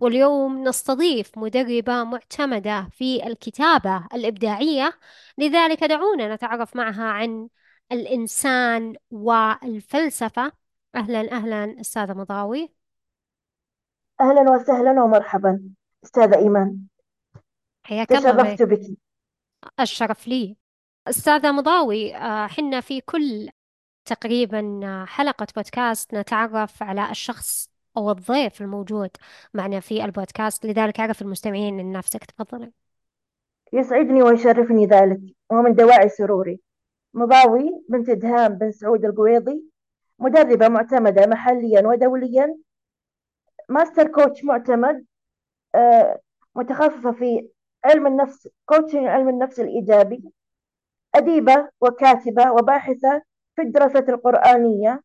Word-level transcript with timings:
واليوم 0.00 0.68
نستضيف 0.68 1.38
مدربة 1.38 2.04
معتمدة 2.04 2.88
في 2.92 3.26
الكتابة 3.26 4.06
الإبداعية 4.14 4.98
لذلك 5.38 5.84
دعونا 5.84 6.34
نتعرف 6.34 6.76
معها 6.76 7.04
عن 7.04 7.48
الإنسان 7.92 8.94
والفلسفة. 9.10 10.52
أهلا 10.94 11.32
أهلا 11.32 11.80
أستاذة 11.80 12.12
مضاوي. 12.12 12.72
أهلا 14.20 14.50
وسهلا 14.50 15.02
ومرحبا 15.02 15.60
أستاذة 16.04 16.36
إيمان. 16.36 16.78
حياك 17.82 18.12
الله 18.12 18.54
تشرفت 18.54 18.62
بك. 18.62 18.98
الشرف 19.80 20.28
لي. 20.28 20.56
أستاذة 21.08 21.52
مضاوي 21.52 22.16
آه، 22.16 22.46
حنا 22.46 22.80
في 22.80 23.00
كل 23.00 23.50
تقريبا 24.04 24.80
حلقة 25.08 25.46
بودكاست 25.56 26.14
نتعرف 26.14 26.82
على 26.82 27.10
الشخص 27.10 27.75
أو 27.96 28.10
الضيف 28.10 28.60
الموجود 28.60 29.10
معنا 29.54 29.80
في 29.80 30.04
البودكاست 30.04 30.66
لذلك 30.66 31.00
أعرف 31.00 31.22
المستمعين 31.22 31.80
أن 31.80 31.92
نفسك 31.92 32.24
تفضلي. 32.24 32.72
يسعدني 33.72 34.22
ويشرفني 34.22 34.86
ذلك 34.86 35.20
ومن 35.50 35.74
دواعي 35.74 36.08
سروري. 36.08 36.60
مضاوي 37.14 37.84
بنت 37.88 38.10
دهام 38.10 38.54
بن 38.54 38.72
سعود 38.72 39.04
القويضي 39.04 39.64
مدربة 40.18 40.68
معتمدة 40.68 41.26
محليا 41.26 41.86
ودوليا 41.86 42.56
master 43.68 44.06
coach 44.06 44.44
معتمد 44.44 45.04
آه، 45.74 46.20
متخصصة 46.54 47.12
في 47.12 47.48
علم 47.84 48.06
النفس 48.06 48.48
coaching 48.64 49.06
علم 49.06 49.28
النفس 49.28 49.60
الإيجابي 49.60 50.22
أديبة 51.14 51.68
وكاتبة 51.80 52.52
وباحثة 52.52 53.22
في 53.56 53.62
الدراسة 53.62 54.04
القرآنية 54.08 55.02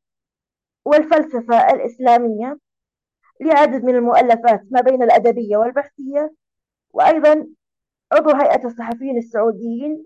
والفلسفة 0.85 1.71
الإسلامية. 1.73 2.59
لعدد 3.41 3.83
من 3.83 3.95
المؤلفات 3.95 4.63
ما 4.71 4.81
بين 4.81 5.03
الأدبية 5.03 5.57
والبحثية 5.57 6.33
وأيضا 6.93 7.47
عضو 8.11 8.29
هيئة 8.29 8.65
الصحفيين 8.65 9.17
السعوديين 9.17 10.03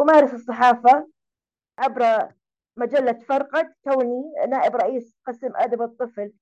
أمارس 0.00 0.34
الصحافة 0.34 1.08
عبر 1.78 2.28
مجلة 2.76 3.12
فرقد 3.12 3.74
كوني 3.84 4.32
نائب 4.48 4.76
رئيس 4.76 5.16
قسم 5.26 5.56
أدب 5.56 5.82
الطفل 5.82 6.32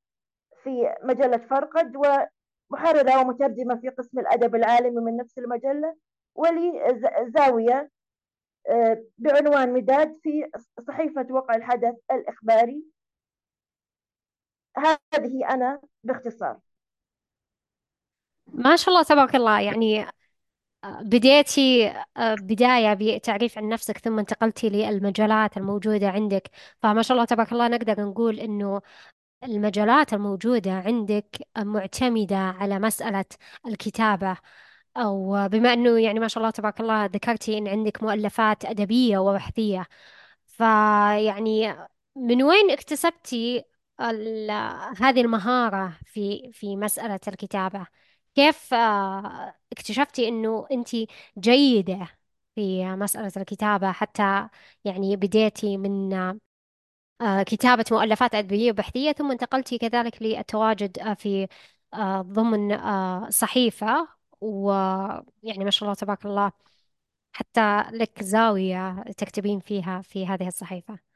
في 0.63 0.95
مجلة 1.03 1.37
فرقد 1.37 1.97
ومحررة 1.97 3.21
ومترجمة 3.21 3.77
في 3.77 3.89
قسم 3.89 4.19
الأدب 4.19 4.55
العالمي 4.55 5.01
من 5.01 5.17
نفس 5.17 5.39
المجلة 5.39 5.97
ولي 6.35 7.01
زاوية 7.37 7.91
آه، 8.69 9.05
بعنوان 9.19 9.73
مداد 9.73 10.15
في 10.23 10.51
صحيفة 10.89 11.27
وقع 11.31 11.55
الحدث 11.55 11.95
الإخباري. 12.13 12.85
هذه 14.77 15.49
أنا 15.51 15.81
باختصار. 16.05 16.61
ما 18.47 18.77
شاء 18.77 18.89
الله 18.89 19.03
تبارك 19.03 19.35
الله. 19.37 19.61
يعني 19.61 20.07
آه، 20.85 21.03
بديتي 21.03 21.89
آه، 22.17 22.35
بداية 22.35 22.95
بتعريف 22.95 23.59
عن 23.59 23.69
نفسك 23.69 23.99
ثم 23.99 24.19
انتقلتي 24.19 24.69
للمجالات 24.69 25.57
الموجودة 25.57 26.09
عندك. 26.11 26.51
فما 26.83 27.03
شاء 27.03 27.15
الله 27.17 27.25
تبارك 27.25 27.53
الله 27.53 27.69
نقدر 27.69 28.01
نقول 28.03 28.41
إنه 28.41 28.83
المجالات 29.45 30.15
الموجودة 30.15 30.73
عندك 30.73 31.49
معتمدة 31.59 32.37
على 32.37 32.79
مسألة 32.79 33.25
الكتابة. 33.67 34.37
أو 34.97 35.49
بما 35.49 35.73
أنه 35.73 36.01
يعني 36.01 36.21
ما 36.21 36.29
شاء 36.29 36.43
الله 36.43 36.51
تبارك 36.51 36.81
الله 36.81 37.07
ذكرتي 37.07 37.59
أن 37.59 37.69
عندك 37.69 38.03
مؤلفات 38.03 38.65
أدبية 38.65 39.19
وبحثية. 39.19 39.87
فيعني 40.47 41.77
من 42.17 42.43
وين 42.43 42.71
اكتسبتي 42.71 43.65
هذه 45.01 45.21
المهارة 45.21 45.99
في 46.07 46.51
في 46.53 46.77
مسألة 46.77 47.21
الكتابة؟ 47.29 47.87
كيف 48.35 48.75
آه، 48.75 49.55
اكتشفتي 49.73 50.29
أنه 50.29 50.67
أنت 50.73 50.89
جيدة 51.39 52.09
في 52.55 52.85
مسألة 52.97 53.33
الكتابة؟ 53.37 53.93
حتى 53.93 54.49
يعني 54.85 55.17
بديتي 55.17 55.77
من 55.77 56.13
آه، 57.21 57.43
كتابة 57.43 57.85
مؤلفات 57.91 58.35
أدبية 58.35 58.71
وبحثية 58.73 59.13
ثم 59.13 59.31
انتقلتي 59.31 59.79
كذلك 59.79 60.23
للتواجد 60.23 60.99
آه، 60.99 61.15
في 61.15 61.49
ضمن 62.23 62.79
صحيفة. 63.31 64.09
ويعني 64.41 65.65
ما 65.65 65.71
شاء 65.71 65.85
الله 65.85 65.95
تبارك 65.95 66.27
الله 66.27 66.53
حتى 67.33 67.83
لك 67.93 68.23
زاوية 68.23 69.05
تكتبين 69.19 69.61
فيها 69.61 70.03
في 70.03 70.27
هذه 70.27 70.49
الصحيفة. 70.49 71.12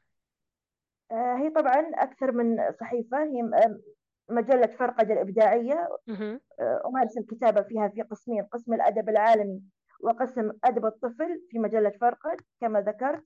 هي 1.11 1.49
طبعا 1.49 1.91
أكثر 1.95 2.31
من 2.31 2.57
صحيفة. 2.79 3.23
هي 3.23 3.41
م- 3.41 3.81
مجلة 4.29 4.67
فرقد 4.67 5.11
الإبداعية 5.11 5.89
مهم. 6.07 6.41
آه، 6.59 6.81
أمارس 6.85 7.17
الكتابة 7.17 7.61
فيها 7.61 7.87
في 7.87 8.01
قسمين 8.01 8.43
قسم 8.43 8.73
الأدب 8.73 9.09
العالمي 9.09 9.61
وقسم 10.03 10.51
أدب 10.63 10.85
الطفل 10.85 11.41
في 11.49 11.59
مجلة 11.59 11.89
فرقد 12.01 12.37
كما 12.61 12.81
ذكرت. 12.81 13.23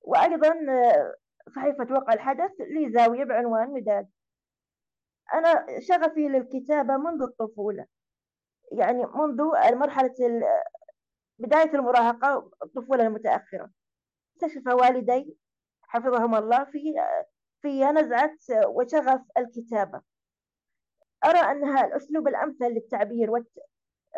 وأيضا 0.00 0.48
آه، 0.48 1.14
صحيفة 1.56 1.94
وقع 1.94 2.12
الحدث 2.12 2.50
لي 2.60 2.92
زاوية 2.92 3.24
بعنوان 3.24 3.70
مداد 3.70 4.08
أنا 5.34 5.66
شغفي 5.80 6.28
للكتابة 6.28 6.96
منذ 6.96 7.22
الطفولة. 7.22 7.86
يعني 8.72 9.06
منذ 9.06 9.42
مرحلة 9.74 10.14
بداية 11.38 11.74
المراهقة 11.74 12.50
الطفولة 12.62 13.06
المتأخرة. 13.06 13.70
اكتشف 14.36 14.66
والدي 14.66 15.36
حفظهم 15.90 16.34
الله 16.34 16.64
في 16.64 16.94
في 17.62 17.84
نزعة 17.84 18.36
وشغف 18.66 19.20
الكتابة. 19.38 20.02
أرى 21.24 21.38
أنها 21.38 21.86
الأسلوب 21.86 22.28
الأمثل 22.28 22.64
للتعبير 22.64 23.30
والت- 23.30 23.64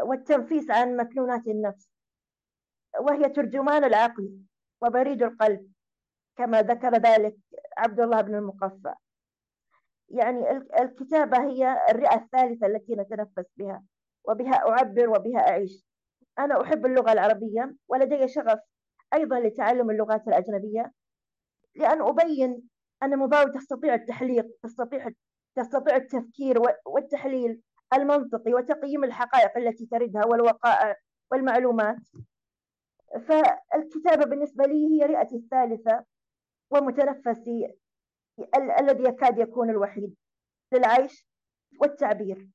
والتنفيس 0.03 0.71
عن 0.71 0.97
مكنونات 0.97 1.47
النفس 1.47 1.89
وهي 3.01 3.29
ترجمان 3.29 3.85
العقل 3.85 4.39
وبريد 4.83 5.23
القلب 5.23 5.73
كما 6.37 6.63
ذكر 6.63 6.95
ذلك 6.95 7.37
عبد 7.79 8.01
الله 8.01 8.21
بن 8.21 8.35
المقفى. 8.35 8.95
يعني 10.09 10.51
ال- 10.51 10.73
الكتابة 10.81 11.39
هي 11.51 11.87
الرئة 11.91 12.15
الثالثة 12.15 12.67
التي 12.67 12.95
نتنفس 12.95 13.51
بها 13.57 13.85
وبها 14.25 14.55
أعبر 14.69 15.09
وبها 15.09 15.41
أعيش. 15.49 15.85
أنا 16.39 16.63
أحب 16.63 16.87
اللغة 16.87 17.13
العربية 17.13 17.75
ولدي 17.89 18.29
شغف 18.29 18.59
أيضا 19.15 19.41
لتعلم 19.41 19.91
اللغات 19.91 20.29
الأجنبية 20.29 20.93
لأن 21.75 22.03
أبين 22.03 22.69
أن 23.03 23.19
مضاوي 23.19 23.53
تستطيع 23.53 23.95
التحليق 23.95 24.47
تستطيع 24.63 25.09
تستطيع 25.57 25.97
التفكير 25.97 26.63
والتحليل 26.87 27.61
المنطقي 27.95 28.55
وتقييم 28.55 29.05
الحقائق 29.05 29.59
التي 29.59 29.87
تردها 29.87 30.27
والوقائع 30.27 30.97
والمعلومات. 31.31 31.99
فالكتابة 33.13 34.25
بالنسبة 34.25 34.65
لي 34.65 34.87
هي 34.87 35.07
رئتي 35.07 35.37
الثالثة 35.37 36.05
ومتنفسي 36.71 37.75
ال- 38.39 38.71
الذي 38.71 39.05
يكاد 39.05 39.39
يكون 39.39 39.71
الوحيد 39.71 40.17
للعيش 40.73 41.27
والتعبير. 41.81 42.49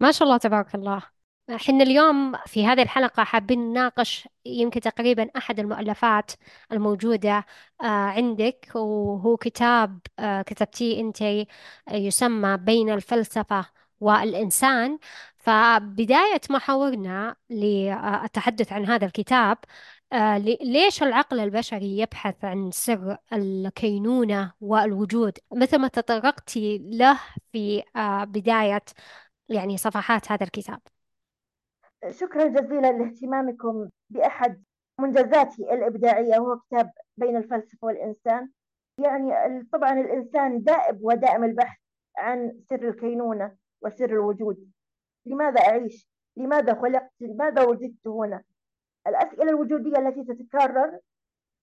ما 0.00 0.12
شاء 0.12 0.26
الله 0.28 0.36
تبارك 0.38 0.74
الله. 0.74 1.02
إحنا 1.50 1.82
اليوم 1.82 2.36
في 2.46 2.66
هذه 2.66 2.82
الحلقة 2.82 3.24
حابين 3.24 3.58
نناقش 3.70 4.28
يمكن 4.44 4.80
تقريبا 4.80 5.30
أحد 5.36 5.60
المؤلفات 5.60 6.32
الموجودة 6.72 7.46
آه، 7.80 7.84
عندك 7.86 8.70
وهو 8.74 9.36
كتاب 9.36 10.00
آه، 10.18 10.42
كتبتيه 10.42 11.00
أنت 11.00 11.46
يسمى 11.90 12.56
بين 12.56 12.90
الفلسفة 12.90 13.66
والإنسان. 14.00 14.98
فبداية 15.38 16.40
محاورنا 16.50 17.36
للتحدث 17.50 18.72
عن 18.72 18.86
هذا 18.86 19.06
الكتاب 19.06 19.58
آه، 20.12 20.38
ليش 20.38 21.02
العقل 21.02 21.40
البشري 21.40 21.98
يبحث 21.98 22.44
عن 22.44 22.70
سر 22.70 23.16
الكينونة 23.32 24.52
والوجود؟ 24.60 25.38
مثل 25.52 25.78
ما 25.78 25.88
تطرقتي 25.88 26.78
له 26.78 27.20
في 27.52 27.82
بداية 28.26 28.82
يعني 29.48 29.76
صفحات 29.76 30.32
هذا 30.32 30.44
الكتاب. 30.44 30.80
شكرا 32.10 32.46
جزيلا 32.46 32.92
لاهتمامكم 32.92 33.88
بأحد 34.10 34.64
منجزاتي 35.00 35.62
الإبداعية 35.74 36.38
وهو 36.38 36.58
كتاب 36.58 36.90
بين 37.16 37.36
الفلسفة 37.36 37.86
والإنسان 37.86 38.50
يعني 38.98 39.62
طبعا 39.72 39.92
الإنسان 39.92 40.62
دائب 40.62 40.98
ودائم 41.02 41.44
البحث 41.44 41.78
عن 42.16 42.60
سر 42.70 42.88
الكينونة 42.88 43.56
وسر 43.82 44.10
الوجود 44.10 44.70
لماذا 45.26 45.60
أعيش؟ 45.60 46.08
لماذا 46.36 46.74
خلقت؟ 46.74 47.12
لماذا 47.20 47.62
وجدت 47.62 48.06
هنا؟ 48.06 48.42
الأسئلة 49.06 49.50
الوجودية 49.50 49.98
التي 49.98 50.24
تتكرر 50.24 50.98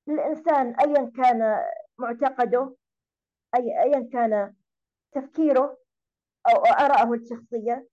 للإنسان 0.07 0.75
أيا 0.75 1.11
كان 1.17 1.63
معتقده 1.97 2.75
أي 3.55 3.81
أيا 3.81 4.09
كان 4.13 4.53
تفكيره 5.11 5.77
أو 6.47 6.55
آراءه 6.65 7.13
الشخصية 7.13 7.87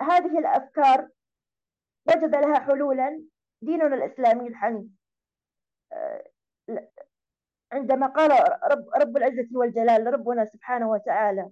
هذه 0.00 0.38
الأفكار 0.38 1.08
وجد 2.08 2.36
لها 2.36 2.58
حلولا 2.60 3.24
ديننا 3.62 3.94
الإسلامي 3.94 4.48
الحنيف. 4.48 4.86
آه، 5.92 6.24
عندما 7.72 8.06
قال 8.06 8.30
رب, 8.72 8.88
رب 8.96 9.16
العزة 9.16 9.48
والجلال 9.52 10.12
ربنا 10.14 10.44
سبحانه 10.44 10.90
وتعالى 10.90 11.50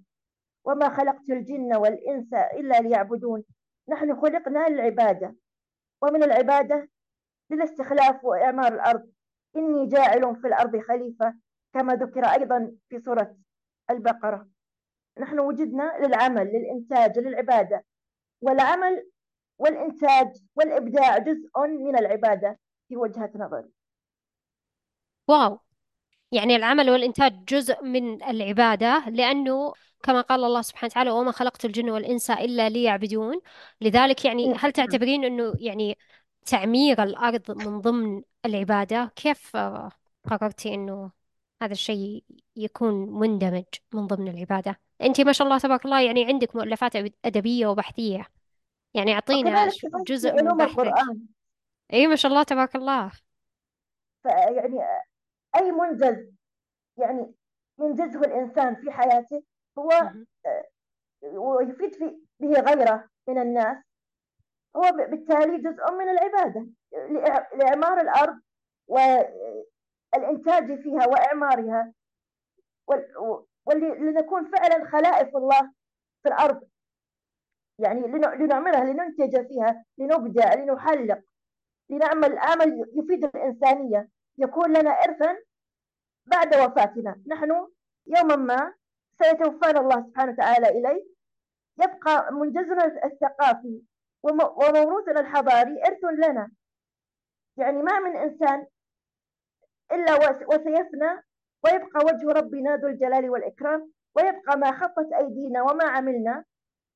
وما 0.64 0.96
خلقت 0.96 1.30
الجن 1.30 1.76
والإنس 1.76 2.34
إلا 2.34 2.80
ليعبدون 2.80 3.44
نحن 3.88 4.20
خلقنا 4.20 4.68
للعبادة 4.68 5.36
ومن 6.02 6.22
العبادة 6.22 6.88
للاستخلاف 7.50 8.24
وإعمار 8.24 8.74
الأرض 8.74 9.12
إني 9.56 9.86
جاعل 9.86 10.36
في 10.36 10.46
الأرض 10.46 10.80
خليفة 10.80 11.34
كما 11.74 11.94
ذكر 11.94 12.24
أيضا 12.24 12.76
في 12.88 13.00
سورة 13.00 13.36
البقرة. 13.90 14.48
نحن 15.18 15.38
وجدنا 15.40 15.98
للعمل 15.98 16.46
للإنتاج 16.46 17.18
للعبادة. 17.18 17.84
والعمل 18.40 19.10
والإنتاج 19.62 20.28
والإبداع 20.56 21.18
جزء 21.18 21.50
من 21.68 21.98
العبادة 21.98 22.58
في 22.88 22.96
وجهة 22.96 23.30
نظري. 23.34 23.68
واو. 25.28 25.60
يعني 26.32 26.56
العمل 26.56 26.90
والإنتاج 26.90 27.44
جزء 27.44 27.82
من 27.84 28.22
العبادة 28.22 29.04
لأنه 29.08 29.72
كما 30.02 30.20
قال 30.20 30.44
الله 30.44 30.62
سبحانه 30.62 30.90
وتعالى 30.90 31.10
وما 31.10 31.32
خلقت 31.32 31.64
الجن 31.64 31.90
والإنس 31.90 32.30
إلا 32.30 32.68
ليعبدون. 32.68 33.40
لذلك 33.80 34.24
يعني 34.24 34.44
هل 34.44 34.62
نعم. 34.62 34.70
تعتبرين 34.70 35.24
أنه 35.24 35.54
يعني 35.58 35.98
تعمير 36.46 37.02
الأرض 37.02 37.50
من 37.50 37.80
ضمن 37.80 38.22
العبادة؟ 38.44 39.12
كيف 39.16 39.56
قررتي 40.30 40.74
أنه 40.74 41.10
هذا 41.62 41.72
الشيء 41.72 42.24
يكون 42.56 42.94
مندمج 43.20 43.64
من 43.94 44.06
ضمن 44.06 44.28
العبادة؟ 44.28 44.80
أنت 45.02 45.20
ما 45.20 45.32
شاء 45.32 45.46
الله 45.46 45.58
تبارك 45.58 45.84
الله 45.84 46.00
يعني 46.00 46.24
عندك 46.24 46.56
مؤلفات 46.56 46.92
أدبية 47.24 47.66
وبحثية. 47.66 48.41
يعني 48.94 49.14
أعطينا 49.14 49.50
وكذلك 49.50 49.72
ش- 49.72 49.82
كمان 49.86 50.04
في 50.04 50.12
جزء 50.12 50.32
من 50.32 50.38
علوم 50.38 50.56
بحثك. 50.58 50.78
القرآن. 50.78 51.26
أي 51.92 52.06
ما 52.06 52.16
شاء 52.16 52.32
الله 52.32 52.42
تبارك 52.42 52.76
الله. 52.76 53.12
فيعني 54.22 54.80
أي 55.56 55.72
منجز 55.72 56.32
يعني 56.96 57.34
ينجزه 57.80 58.20
الإنسان 58.20 58.74
في 58.74 58.90
حياته 58.90 59.42
هو 59.78 59.88
مهم. 59.88 60.26
آه، 60.46 60.64
ويفيد 61.22 61.94
في 61.94 62.16
به 62.40 62.60
غيره 62.60 63.08
من 63.28 63.38
الناس 63.38 63.76
هو 64.76 64.82
بالتالي 64.82 65.58
جزء 65.58 65.92
من 65.92 66.08
العبادة 66.08 66.66
لإعمار 67.54 68.00
الأرض 68.00 68.40
والإنتاج 68.88 70.82
فيها 70.82 71.06
وإعمارها 71.06 71.92
ولنكون 73.66 74.50
فعلا 74.50 74.90
خلائف 74.90 75.36
الله 75.36 75.72
في 76.22 76.28
الأرض. 76.28 76.62
يعني 77.78 78.00
لنعملها 78.36 78.84
لننتج 78.84 79.46
فيها 79.48 79.84
لنبدع 79.98 80.54
لنحلق. 80.54 81.20
لنعمل 81.90 82.38
عمل 82.38 82.86
يفيد 82.94 83.24
الإنسانية. 83.24 84.08
يكون 84.38 84.76
لنا 84.76 84.90
إرثا 84.90 85.36
بعد 86.26 86.54
وفاتنا. 86.54 87.22
نحن 87.26 87.66
يوما 88.06 88.36
ما 88.36 88.74
سيتوفانا 89.22 89.80
الله 89.80 90.06
سبحانه 90.08 90.32
وتعالى 90.32 90.68
إليه. 90.68 91.04
يبقى 91.84 92.32
منجزنا 92.32 92.84
الثقافي 93.04 93.82
وموروثنا 94.22 95.20
الحضاري 95.20 95.82
إرث 95.86 96.04
لنا. 96.04 96.50
يعني 97.56 97.82
ما 97.82 97.98
من 97.98 98.16
إنسان 98.16 98.66
إلا 99.92 100.14
وسيفنى 100.48 101.22
ويبقى 101.64 102.00
وجه 102.04 102.32
ربنا 102.40 102.76
ذو 102.76 102.88
الجلال 102.88 103.30
والإكرام. 103.30 103.92
ويبقى 104.16 104.58
ما 104.58 104.72
خطت 104.72 105.12
أيدينا 105.12 105.62
وما 105.62 105.84
عملنا. 105.84 106.44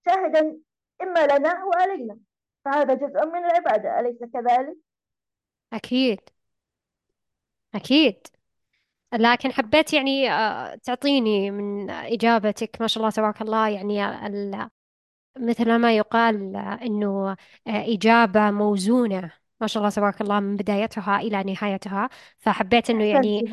شاهدا 0.07 0.57
إما 1.03 1.27
لنا 1.27 1.51
أو 1.63 1.71
علينا. 1.75 2.19
فهذا 2.65 2.95
جزء 2.95 3.27
من 3.27 3.45
العبادة 3.45 4.01
أليس 4.01 4.19
كذلك؟ 4.33 4.77
أكيد. 5.73 6.21
أكيد. 7.75 8.27
لكن 9.15 9.53
حبيت 9.53 9.93
يعني 9.93 10.31
آه، 10.33 10.75
تعطيني 10.75 11.51
من 11.51 11.91
إجابتك 11.91 12.77
ما 12.81 12.87
شاء 12.87 12.99
الله 13.01 13.11
تبارك 13.11 13.43
الله 13.43 13.69
يعني 13.69 14.27
ال- 14.27 14.71
مثل 15.39 15.77
ما 15.77 15.97
يقال 15.97 16.57
آه، 16.57 16.79
إنه 16.83 17.31
آه، 17.31 17.37
إجابة 17.67 18.51
موزونة 18.51 19.33
ما 19.61 19.67
شاء 19.67 19.83
الله 19.83 19.91
تبارك 19.95 20.21
الله 20.21 20.41
من 20.41 20.57
بدايتها 20.57 21.21
إلى 21.21 21.43
نهايتها. 21.45 22.09
فحبيت 22.39 22.91
إنه 22.91 23.05
يعني 23.05 23.45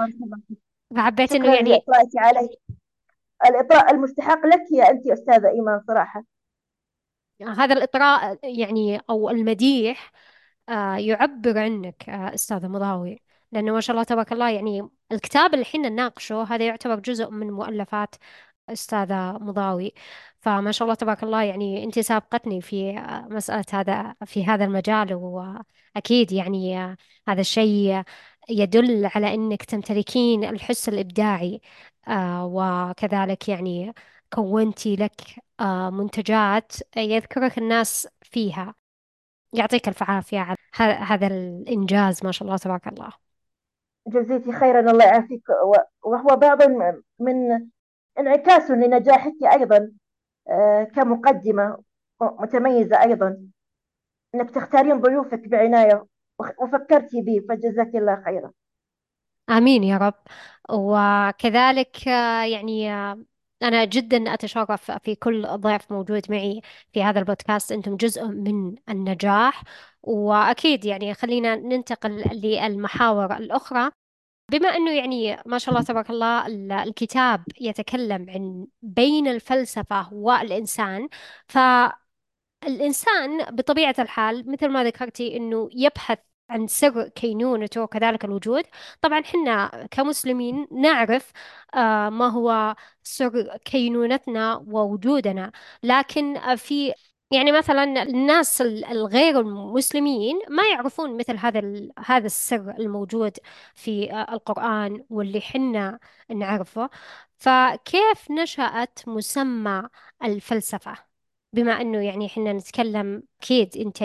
فحبيت 0.95 1.31
إنه 1.31 1.45
شكرا 1.55 1.55
يعني 1.55 1.83
علي 2.17 2.49
الإطراء 3.45 3.91
المستحق 3.91 4.45
لك 4.45 4.61
يا 4.71 4.89
أنت 4.91 5.07
أستاذة 5.07 5.49
إيمان 5.49 5.81
صراحة. 5.87 6.23
هذا 7.41 7.73
الإطراء 7.73 8.39
يعني 8.43 9.01
أو 9.09 9.29
المديح 9.29 10.11
آه، 10.69 10.95
يعبر 10.97 11.59
عنك 11.59 12.09
آه، 12.09 12.33
أستاذة 12.33 12.67
مضاوي. 12.67 13.21
لأنه 13.51 13.73
ما 13.73 13.81
شاء 13.81 13.93
الله 13.93 14.03
تبارك 14.03 14.33
الله 14.33 14.49
يعني 14.49 14.89
الكتاب 15.11 15.53
اللي 15.53 15.65
حنا 15.65 15.89
نناقشه 15.89 16.43
هذا 16.43 16.65
يعتبر 16.67 16.99
جزء 16.99 17.29
من 17.29 17.51
مؤلفات 17.51 18.15
أستاذة 18.69 19.31
مضاوي. 19.41 19.93
فما 20.41 20.71
شاء 20.71 20.85
الله 20.85 20.95
تبارك 20.95 21.23
الله 21.23 21.43
يعني 21.43 21.83
أنت 21.83 21.99
سابقتني 21.99 22.61
في 22.61 22.97
آه، 22.97 23.27
مسألة 23.31 23.65
هذا 23.73 24.15
في 24.25 24.45
هذا 24.45 24.65
المجال. 24.65 25.13
وأكيد 25.13 26.31
يعني 26.31 26.77
هذا 27.27 27.41
الشيء 27.41 28.03
يدل 28.49 29.05
على 29.15 29.33
أنك 29.33 29.63
تمتلكين 29.63 30.43
الحس 30.43 30.89
الإبداعي 30.89 31.61
وكذلك 32.43 33.49
يعني 33.49 33.93
كونتي 34.33 34.95
لك 34.95 35.21
منتجات 35.89 36.71
يذكرك 36.97 37.57
الناس 37.57 38.07
فيها. 38.21 38.75
يعطيك 39.53 39.87
الف 39.87 40.03
عافية 40.03 40.39
على 40.39 40.93
هذا 40.93 41.27
الإنجاز 41.27 42.25
ما 42.25 42.31
شاء 42.31 42.47
الله 42.47 42.57
تبارك 42.57 42.87
الله. 42.87 43.09
جزيتي 44.07 44.51
خيرا 44.51 44.91
الله 44.91 45.05
يعافيك. 45.05 45.43
وهو 46.03 46.35
بعض 46.35 46.63
من 47.19 47.69
انعكاس 48.19 48.71
لنجاحك 48.71 49.33
أيضا 49.51 49.91
آه، 50.49 50.83
كمقدمة 50.83 51.77
متميزة 52.21 53.01
أيضا. 53.01 53.37
أنك 54.35 54.49
تختارين 54.49 55.01
ضيوفك 55.01 55.47
بعناية 55.47 56.05
وفكرتي 56.39 57.21
بي 57.21 57.41
فجزاك 57.49 57.95
الله 57.95 58.23
خيرا. 58.25 58.51
آمين 59.49 59.83
يا 59.83 59.97
رب. 59.97 60.13
وكذلك 60.69 62.07
آه، 62.07 62.43
يعني 62.43 62.93
آه، 62.93 63.23
أنا 63.63 63.85
جدا 63.85 64.33
أتشرف 64.33 64.91
في 64.91 65.15
كل 65.15 65.47
ضيف 65.47 65.91
موجود 65.91 66.31
معي 66.31 66.61
في 66.93 67.03
هذا 67.03 67.19
البودكاست. 67.19 67.71
أنتم 67.71 67.95
جزء 67.97 68.25
من 68.25 68.75
النجاح 68.89 69.63
وأكيد 70.03 70.85
يعني 70.85 71.13
خلينا 71.13 71.55
ننتقل 71.55 72.11
للمحاور 72.33 73.37
الأخرى. 73.37 73.91
بما 74.51 74.69
أنه 74.69 74.91
يعني 74.91 75.37
ما 75.45 75.57
شاء 75.57 75.75
الله 75.75 75.85
تبارك 75.85 76.09
الله 76.09 76.47
ال- 76.47 76.71
الكتاب 76.71 77.43
يتكلم 77.61 78.25
عن 78.29 78.67
بين 78.81 79.27
الفلسفة 79.27 80.13
والإنسان 80.13 81.09
ف 81.47 81.57
الإنسان 82.63 83.43
بطبيعة 83.55 83.95
الحال 83.99 84.51
مثل 84.51 84.67
ما 84.69 84.83
ذكرتي 84.83 85.37
إنه 85.37 85.69
يبحث 85.73 86.19
عن 86.49 86.67
سر 86.67 87.07
كينونته 87.07 87.81
وكذلك 87.81 88.25
الوجود. 88.25 88.63
طبعا 89.01 89.23
حنا 89.23 89.87
كمسلمين 89.91 90.67
نعرف 90.71 91.31
آه، 91.75 92.09
ما 92.09 92.27
هو 92.29 92.75
سر 93.03 93.57
كينونتنا 93.57 94.55
ووجودنا. 94.67 95.51
لكن 95.83 96.37
آه، 96.37 96.55
في 96.55 96.93
يعني 97.31 97.51
مثلا 97.51 97.83
الناس 98.03 98.61
ال- 98.61 98.85
الغير 98.85 99.39
المسلمين 99.39 100.39
ما 100.49 100.63
يعرفون 100.63 101.17
مثل 101.17 101.37
هذا 101.37 101.61
هذا 102.05 102.25
السر 102.25 102.71
الموجود 102.79 103.37
في 103.75 104.11
آه، 104.13 104.33
القرآن 104.33 105.05
واللي 105.09 105.41
حنا 105.41 105.99
نعرفه. 106.29 106.89
فكيف 107.37 108.31
نشأت 108.31 108.99
مسمى 109.07 109.83
الفلسفة؟ 110.23 111.12
بما 111.53 111.71
أنه 111.71 112.05
يعني 112.05 112.25
إحنا 112.25 112.53
نتكلم 112.53 113.23
أكيد 113.41 113.77
أنت 113.77 113.97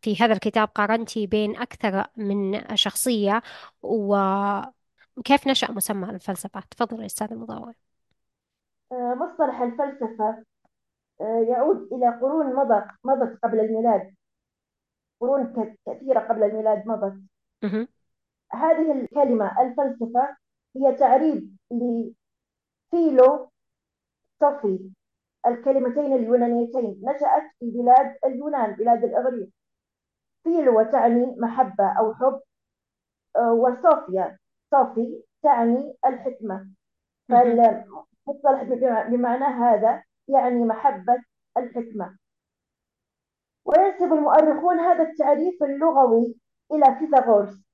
في 0.00 0.16
هذا 0.20 0.32
الكتاب 0.32 0.68
قارنتي 0.68 1.26
بين 1.26 1.56
أكثر 1.56 2.06
من 2.16 2.62
شخصية 2.76 3.42
وكيف 3.82 5.46
نشأ 5.46 5.72
مسمى 5.72 6.10
الفلسفة؟ 6.10 6.60
تفضل 6.70 7.04
أستاذ 7.04 7.32
المضاوي 7.32 7.74
آه، 8.92 9.14
مصطلح 9.14 9.60
الفلسفة 9.60 10.44
آه، 11.20 11.46
يعود 11.48 11.92
إلى 11.92 12.08
قرون 12.20 12.54
مضت 12.56 12.86
مضت 13.04 13.38
قبل 13.44 13.60
الميلاد. 13.60 14.14
قرون 15.20 15.72
كثيرة 15.86 16.20
قبل 16.20 16.42
الميلاد 16.42 16.86
مضت. 16.86 17.20
هذه 18.52 18.92
الكلمة 18.92 19.62
الفلسفة 19.62 20.36
هي 20.76 20.94
تعريب 20.94 21.56
لفيلو 21.70 23.50
صفي 24.40 24.90
الكلمتين 25.46 26.12
اليونانيتين 26.12 27.00
نشأت 27.04 27.42
في 27.58 27.70
بلاد 27.70 28.16
اليونان 28.24 28.72
بلاد 28.74 29.04
الإغريق. 29.04 29.48
فيلو 30.44 30.80
وتعني 30.80 31.36
محبة 31.38 31.98
أو 31.98 32.14
حب 32.14 32.40
آه، 33.36 33.52
وصوفيا. 33.52 34.38
صافي 34.70 35.22
تعني 35.42 35.94
الحكمة. 36.06 36.68
فالمصطلح 37.28 38.62
بمعنى 39.10 39.44
هذا 39.44 40.02
يعني 40.28 40.64
محبة 40.64 41.22
الحكمة. 41.56 42.16
وينسب 43.64 44.12
المؤرخون 44.12 44.80
هذا 44.80 45.02
التعريف 45.02 45.62
اللغوي 45.62 46.36
إلى 46.72 46.96
فيثاغورس 46.98 47.66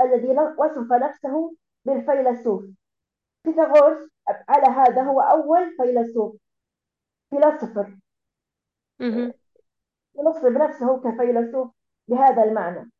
الذي 0.00 0.28
وصف 0.58 0.92
نفسه 0.92 1.54
بالفيلسوف. 1.84 2.64
فيثاغورس 3.44 4.10
على 4.48 4.66
هذا 4.66 5.02
هو 5.02 5.20
أول 5.20 5.76
فيلسوف. 5.76 6.36
فيلسوفر 7.30 7.96
مهم. 9.00 9.32
ينصب 10.18 10.46
نفسه 10.46 11.00
كفيلسوف 11.00 11.70
بهذا 12.08 12.44
المعنى 12.44 12.90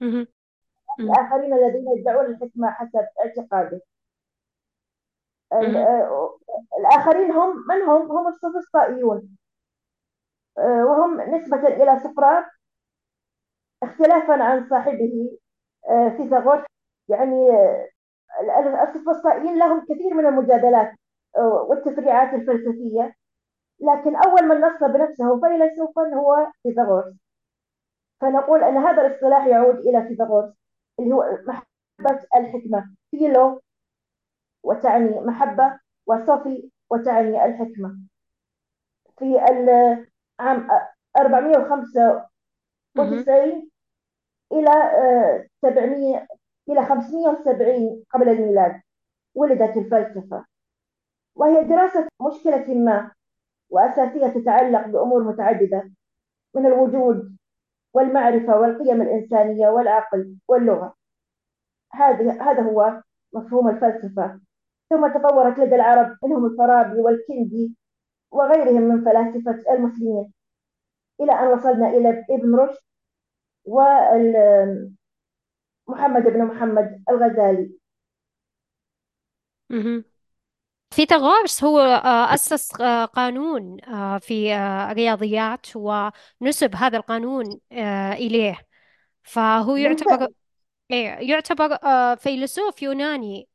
مهم. 0.00 0.26
مهم. 0.98 1.10
الآخرين 1.10 1.52
الذين 1.54 1.98
يدعون 1.98 2.26
الحكمة 2.26 2.70
حسب 2.70 3.06
اعتقاده. 3.24 3.80
آه، 5.52 6.38
الآخرين 6.78 7.30
هم 7.30 7.56
من 7.68 7.82
هم؟ 7.82 8.12
هم 8.12 8.28
السوفسطائيون 8.28 9.36
آه، 10.58 10.84
وهم 10.84 11.20
نسبة 11.20 11.68
إلى 11.68 12.00
سقراط 12.00 12.44
اختلافا 13.82 14.42
عن 14.44 14.68
صاحبه 14.70 15.38
آه، 15.88 16.08
فيثاغورس 16.08 16.64
يعني 17.08 17.50
السوفسطائيين 18.82 19.58
لهم 19.58 19.84
كثير 19.84 20.14
من 20.14 20.26
المجادلات 20.26 20.94
والتفريعات 21.68 22.34
الفلسفية 22.34 23.14
لكن 23.80 24.16
أول 24.16 24.48
من 24.48 24.60
نصب 24.60 24.96
نفسه 24.96 25.40
فيلسوفا 25.40 26.14
هو 26.14 26.52
فيثاغورس. 26.62 27.14
فنقول 28.20 28.64
أن 28.64 28.76
هذا 28.76 29.06
الاصطلاح 29.06 29.46
يعود 29.46 29.74
إلى 29.74 30.02
فيثاغورس 30.08 30.54
اللي 31.00 31.14
هو 31.14 31.38
محبة 31.46 32.26
الحكمة. 32.36 32.94
فيلو 33.10 33.60
وتعني 34.64 35.20
محبة 35.20 35.80
وصفي 36.06 36.70
وتعني 36.90 37.44
الحكمة. 37.44 37.98
في 39.18 39.24
العام 39.24 40.68
495 41.18 43.70
إلى 44.52 44.72
700 45.62 46.26
إلى 46.68 46.86
570 46.86 48.04
قبل 48.10 48.28
الميلاد 48.28 48.82
ولدت 49.34 49.76
الفلسفة. 49.76 50.44
وهي 51.36 51.64
دراسة 51.64 52.08
مشكلة 52.22 52.74
ما 52.74 53.12
وأساسية 53.70 54.26
تتعلق 54.26 54.86
بأمور 54.86 55.24
متعددة 55.24 55.90
من 56.54 56.66
الوجود 56.66 57.36
والمعرفة 57.94 58.60
والقيم 58.60 59.02
الإنسانية 59.02 59.68
والعقل 59.68 60.36
واللغة. 60.48 60.94
هذه 61.92 62.50
هذا 62.50 62.62
هو 62.62 63.02
مفهوم 63.34 63.68
الفلسفة. 63.68 64.40
ثم 64.90 65.08
تطورت 65.08 65.58
لدى 65.58 65.74
العرب 65.74 66.16
منهم 66.24 66.46
الفارابي 66.46 67.00
والكندي 67.00 67.76
وغيرهم 68.32 68.82
من 68.82 69.04
فلاسفة 69.04 69.72
المسلمين 69.74 70.32
إلى 71.20 71.32
أن 71.32 71.46
وصلنا 71.46 71.88
إلى 71.88 72.24
ابن 72.30 72.54
رشد 72.54 72.82
ومحمد 75.88 76.22
بن 76.22 76.44
محمد 76.44 77.02
الغزالي. 77.10 77.78
فيثاغورس 80.96 81.64
هو 81.64 81.78
آه، 81.80 82.34
أسس 82.34 82.80
آه، 82.80 83.04
قانون 83.04 83.76
آه، 83.84 84.18
في 84.18 84.54
الرياضيات 84.90 85.66
ونسب 85.74 86.74
هذا 86.74 86.96
القانون 86.96 87.60
إليه 88.12 88.58
فهو 89.22 89.76
يعتبر 89.76 90.28
إيه، 90.90 91.30
يعتبر 91.30 91.78
فيلسوف 92.16 92.82
يوناني 92.82 93.48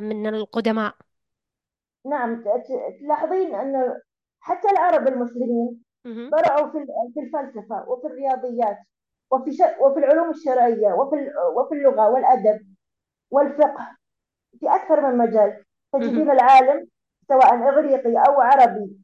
من 0.00 0.26
القدماء 0.26 0.94
نعم 2.06 2.44
تلاحظين 3.00 3.54
أن 3.54 4.00
حتى 4.40 4.68
العرب 4.70 5.08
المسلمين. 5.08 5.82
برعوا 6.04 6.70
في 6.72 6.86
في 7.14 7.20
الفلسفة 7.20 7.88
وفي 7.88 8.06
الرياضيات 8.06 8.78
وفي 9.30 9.50
وفي 9.80 9.98
العلوم 9.98 10.30
الشرعية 10.30 10.92
وفي 10.92 11.16
وفي 11.56 11.74
اللغة 11.74 12.08
والأدب 12.08 12.74
والفقه 13.30 13.96
في 14.60 14.74
أكثر 14.74 15.00
من 15.00 15.18
مجال. 15.18 15.64
تجدين 15.92 16.30
العالم 16.30 16.88
سواء 17.28 17.54
إغريقي 17.68 18.16
أو 18.28 18.40
عربي 18.40 18.96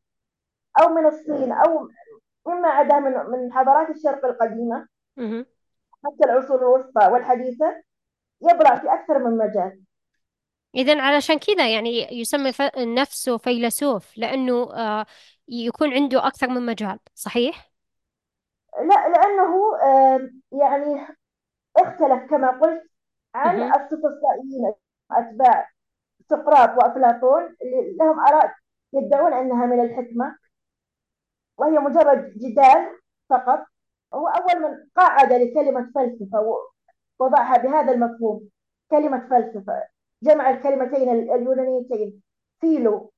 أو 0.81 0.89
من 0.89 1.07
الصين 1.07 1.53
أو 1.53 1.89
مما 2.47 2.69
عدا 2.69 2.99
من 2.99 3.13
من 3.13 3.53
حضارات 3.53 3.91
الشرق 3.91 4.25
القديمة 4.25 4.89
مهم. 5.17 5.47
حتى 6.05 6.25
العصور 6.25 6.59
الوسطى 6.59 7.13
والحديثة 7.13 7.83
يبرع 8.43 8.79
في 8.79 8.93
أكثر 8.93 9.19
من 9.19 9.39
مجال 9.39 9.81
إذا 10.75 11.03
علشان 11.03 11.39
كذا 11.39 11.75
يعني 11.75 12.21
يسمي 12.21 12.53
نفسه 12.77 13.39
فيلسوف 13.39 14.19
لأنه 14.19 14.75
آه، 14.75 15.07
يكون 15.49 15.93
عنده 15.93 16.27
أكثر 16.27 16.49
من 16.49 16.67
مجال 16.67 16.99
صحيح؟ 17.15 17.71
لا 18.81 19.09
لأنه 19.09 19.77
آه، 19.83 20.31
يعني 20.53 21.07
اختلف 21.77 22.31
كما 22.31 22.51
قلت 22.51 22.83
عن. 23.35 23.63
السفسطائيين 23.63 24.73
أتباع 25.11 25.71
سقراط 26.31 26.71
وأفلاطون 26.79 27.57
اللي 27.63 27.97
لهم 27.97 28.21
آراء 28.21 28.55
يدعون 28.93 29.33
أنها 29.33 29.67
من 29.67 29.81
الحكمة 29.81 30.37
وهي 31.59 31.79
مجرد 31.79 32.33
جدال 32.37 32.99
فقط. 33.31 33.65
هو 34.15 34.29
أول 34.29 34.63
من 34.63 34.87
قاعد 34.97 35.33
لكلمة 35.33 35.93
فلسفة 35.95 36.63
ووضعها 37.21 37.59
بهذا 37.59 37.93
المفهوم 37.93 38.49
كلمة 38.91 39.29
فلسفة. 39.29 39.83
جمع 40.23 40.51
الكلمتين 40.51 41.09
اليونانيتين 41.11 42.23
فيلو 42.61 43.13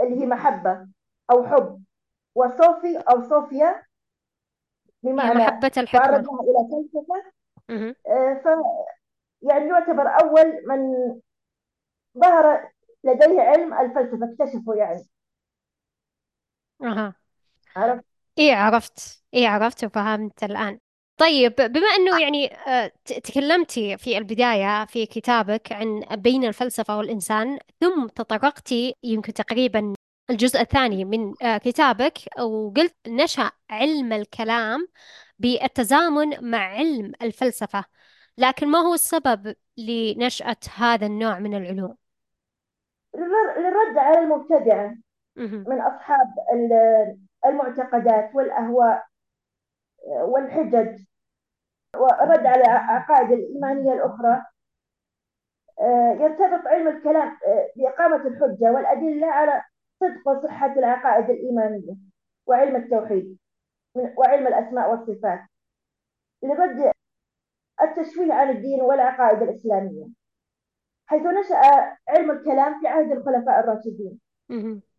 اللي 0.00 0.20
هي 0.20 0.26
محبة 0.26 0.86
أو 1.30 1.46
حب 1.46 1.82
وصوفي 2.34 2.98
أو 2.98 3.28
صوفيا 3.28 3.82
بمعنى 5.02 5.38
محبة 5.38 5.72
الحكمة. 5.76 6.00
تعرضها 6.00 6.40
إلى 6.40 6.68
فلسفة. 6.70 7.32
آه، 8.06 8.34
ف 8.34 8.46
يعني 9.42 9.68
يعتبر 9.68 10.08
أول 10.22 10.66
من 10.66 10.94
ظهر 12.18 12.70
لديه 13.04 13.40
علم 13.40 13.74
الفلسفة 13.74 14.32
اكتشفه 14.32 14.74
يعني. 14.74 15.06
أها. 16.82 17.14
عرفت؟ 17.76 18.04
إيه 18.38 18.54
عرفت. 18.54 19.22
إيه 19.34 19.48
عرفت 19.48 19.84
وفهمت 19.84 20.44
الآن. 20.44 20.78
طيب 21.16 21.54
بما 21.54 21.86
أنه 21.98 22.20
يعني 22.20 22.54
آه، 22.54 22.92
ت- 23.04 23.12
تكلمتي 23.12 23.98
في 23.98 24.18
البداية 24.18 24.84
في 24.84 25.06
كتابك 25.06 25.72
عن 25.72 26.00
بين 26.12 26.44
الفلسفة 26.44 26.98
والإنسان 26.98 27.58
ثم 27.80 28.06
تطرقتي 28.06 28.94
يمكن 29.02 29.32
تقريبا 29.32 29.94
الجزء 30.30 30.60
الثاني 30.60 31.04
من 31.04 31.34
آه، 31.42 31.58
كتابك 31.58 32.18
وقلت 32.40 32.96
نشأ 33.08 33.50
علم 33.70 34.12
الكلام 34.12 34.88
بالتزامن 35.38 36.50
مع 36.50 36.58
علم 36.58 37.12
الفلسفة. 37.22 37.84
لكن 38.38 38.68
ما 38.68 38.78
هو 38.78 38.94
السبب 38.94 39.54
لنشأة 39.78 40.56
هذا 40.76 41.06
النوع 41.06 41.38
من 41.38 41.54
العلوم؟ 41.54 41.96
للر- 43.16 43.58
للرد 43.58 43.98
على 43.98 44.18
المبتدعة 44.18 44.94
مهم. 45.36 45.64
من 45.68 45.80
أصحاب 45.80 46.26
ال- 46.52 47.18
المعتقدات 47.46 48.34
والأهواء 48.34 49.06
والحجج 50.06 51.04
والرد 51.96 52.46
على 52.46 52.62
العقائد 52.62 53.30
الإيمانية 53.32 53.92
الأخرى 53.92 54.42
آه، 55.80 56.12
يرتبط 56.12 56.66
علم 56.66 56.88
الكلام 56.88 57.28
آه، 57.46 57.70
بإقامة 57.76 58.16
الحجة 58.28 58.72
والأدلة 58.72 59.26
على 59.26 59.62
صدق 60.00 60.28
وصحة 60.28 60.72
العقائد 60.72 61.30
الإيمانية 61.30 61.94
وعلم 62.46 62.76
التوحيد 62.76 63.38
وعلم 64.16 64.46
الأسماء 64.46 64.90
والصفات 64.90 65.40
لرد 66.42 66.92
التشويه 67.82 68.32
عن 68.32 68.50
الدين 68.50 68.82
والعقائد 68.82 69.42
الإسلامية 69.42 70.06
حيث 71.06 71.22
نشأ 71.22 71.56
علم 72.08 72.30
الكلام 72.30 72.80
في 72.80 72.88
عهد 72.88 73.12
الخلفاء 73.12 73.60
الراشدين. 73.60 74.20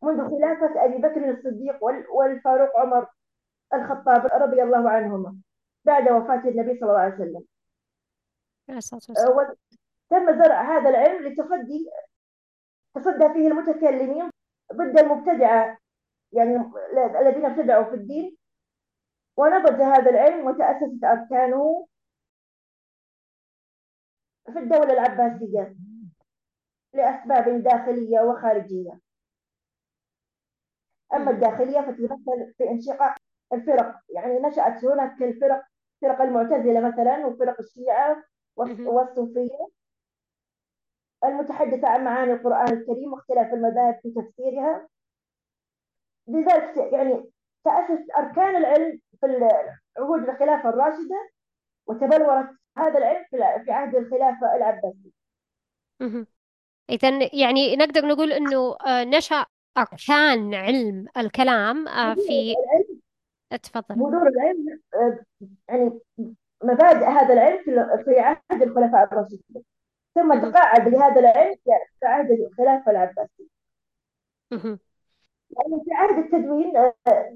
منذ 0.04 0.30
خلافة 0.30 0.86
أبي 0.86 0.98
بكر 0.98 1.30
الصديق 1.30 1.84
والفاروق 2.14 2.80
عمر 2.80 3.08
الخطاب 3.74 4.26
رضي 4.34 4.64
الله 4.64 4.90
عنهما 4.90 5.38
بعد 5.86 6.12
وفاة 6.12 6.50
النبي 6.50 6.80
صلى 6.80 6.90
الله 6.90 7.00
عليه 7.02 7.16
وسلم 7.16 7.44
والسلام 9.10 9.38
وتم 10.12 10.44
زرع 10.44 10.62
هذا 10.78 10.90
العلم 10.90 11.28
لتصدي 11.28 11.90
تصدى 12.96 13.34
فيه 13.34 13.48
المتكلمين 13.48 14.30
ضد 14.74 15.00
المبتدعة 15.00 15.78
يعني 16.32 16.72
الذين 17.20 17.46
ابتدعوا 17.46 17.84
في 17.84 17.96
الدين 17.96 18.38
ونضج 19.38 19.82
هذا 19.82 20.10
العلم 20.10 20.46
وتأسست 20.46 21.04
أركانه 21.04 21.88
في 24.46 24.60
الدولة 24.60 24.94
العباسية 24.94 25.76
لأسباب 26.94 27.64
داخلية 27.64 28.20
وخارجية 28.20 29.00
أما. 31.14 31.32
الداخلية 31.32 31.82
فتتمثل 31.82 32.54
في 32.58 32.70
انشقاق 32.70 33.16
الفرق 33.54 33.96
يعني 34.10 34.40
نشأت 34.40 34.86
هناك 34.86 35.22
الفرق 35.24 35.64
فرق 36.02 36.22
المعتزلة 36.22 36.80
مثلا 36.88 37.26
وفرق 37.26 37.60
الشيعة. 37.60 38.24
والصوفية 38.58 39.68
المتحدثة 41.24 41.88
عن 41.88 42.04
معاني 42.04 42.34
القرآن 42.34 42.74
الكريم 42.74 43.14
واختلاف 43.14 43.54
المذاهب 43.54 44.00
في 44.02 44.12
تفسيرها 44.12 44.88
لذلك 46.28 46.78
يعني 46.78 47.32
تأسس 47.64 48.10
أركان 48.18 48.56
العلم 48.56 49.00
في 49.22 49.50
عهود 49.98 50.30
الخلافة 50.30 50.70
الراشدة 50.70 51.30
وتبلورت 51.88 52.61
هذا 52.78 52.98
العلم 52.98 53.26
في 53.66 53.72
عهد 53.72 53.96
الخلافة 53.96 54.56
العباسية. 54.56 55.12
إذا 56.90 57.30
يعني 57.34 57.76
نقدر 57.76 58.06
نقول 58.06 58.32
إنه 58.32 58.76
آه، 58.88 59.04
نشأ 59.04 59.46
أركان 59.78 60.54
علم 60.54 61.06
الكلام 61.18 61.88
آه، 61.88 62.14
في 62.14 62.56
تفضل. 63.64 63.96
بذور 63.96 64.28
العلم 64.28 64.80
آه، 64.96 65.20
يعني 65.70 66.00
مبادئ 66.64 67.06
هذا 67.06 67.34
العلم 67.34 67.64
في 68.06 68.20
عهد 68.20 68.62
الخلفاء 68.62 69.04
الراشدين. 69.04 69.64
ثم 70.16 70.50
تقاعد 70.50 70.88
لهذا 70.88 71.20
العلم 71.20 71.56
في 72.00 72.06
عهد 72.06 72.32
الخلافة 72.32 72.92
العباسية. 72.92 73.46
يعني 75.58 75.84
في 75.86 75.94
عهد 75.94 76.18
التدوين 76.18 76.74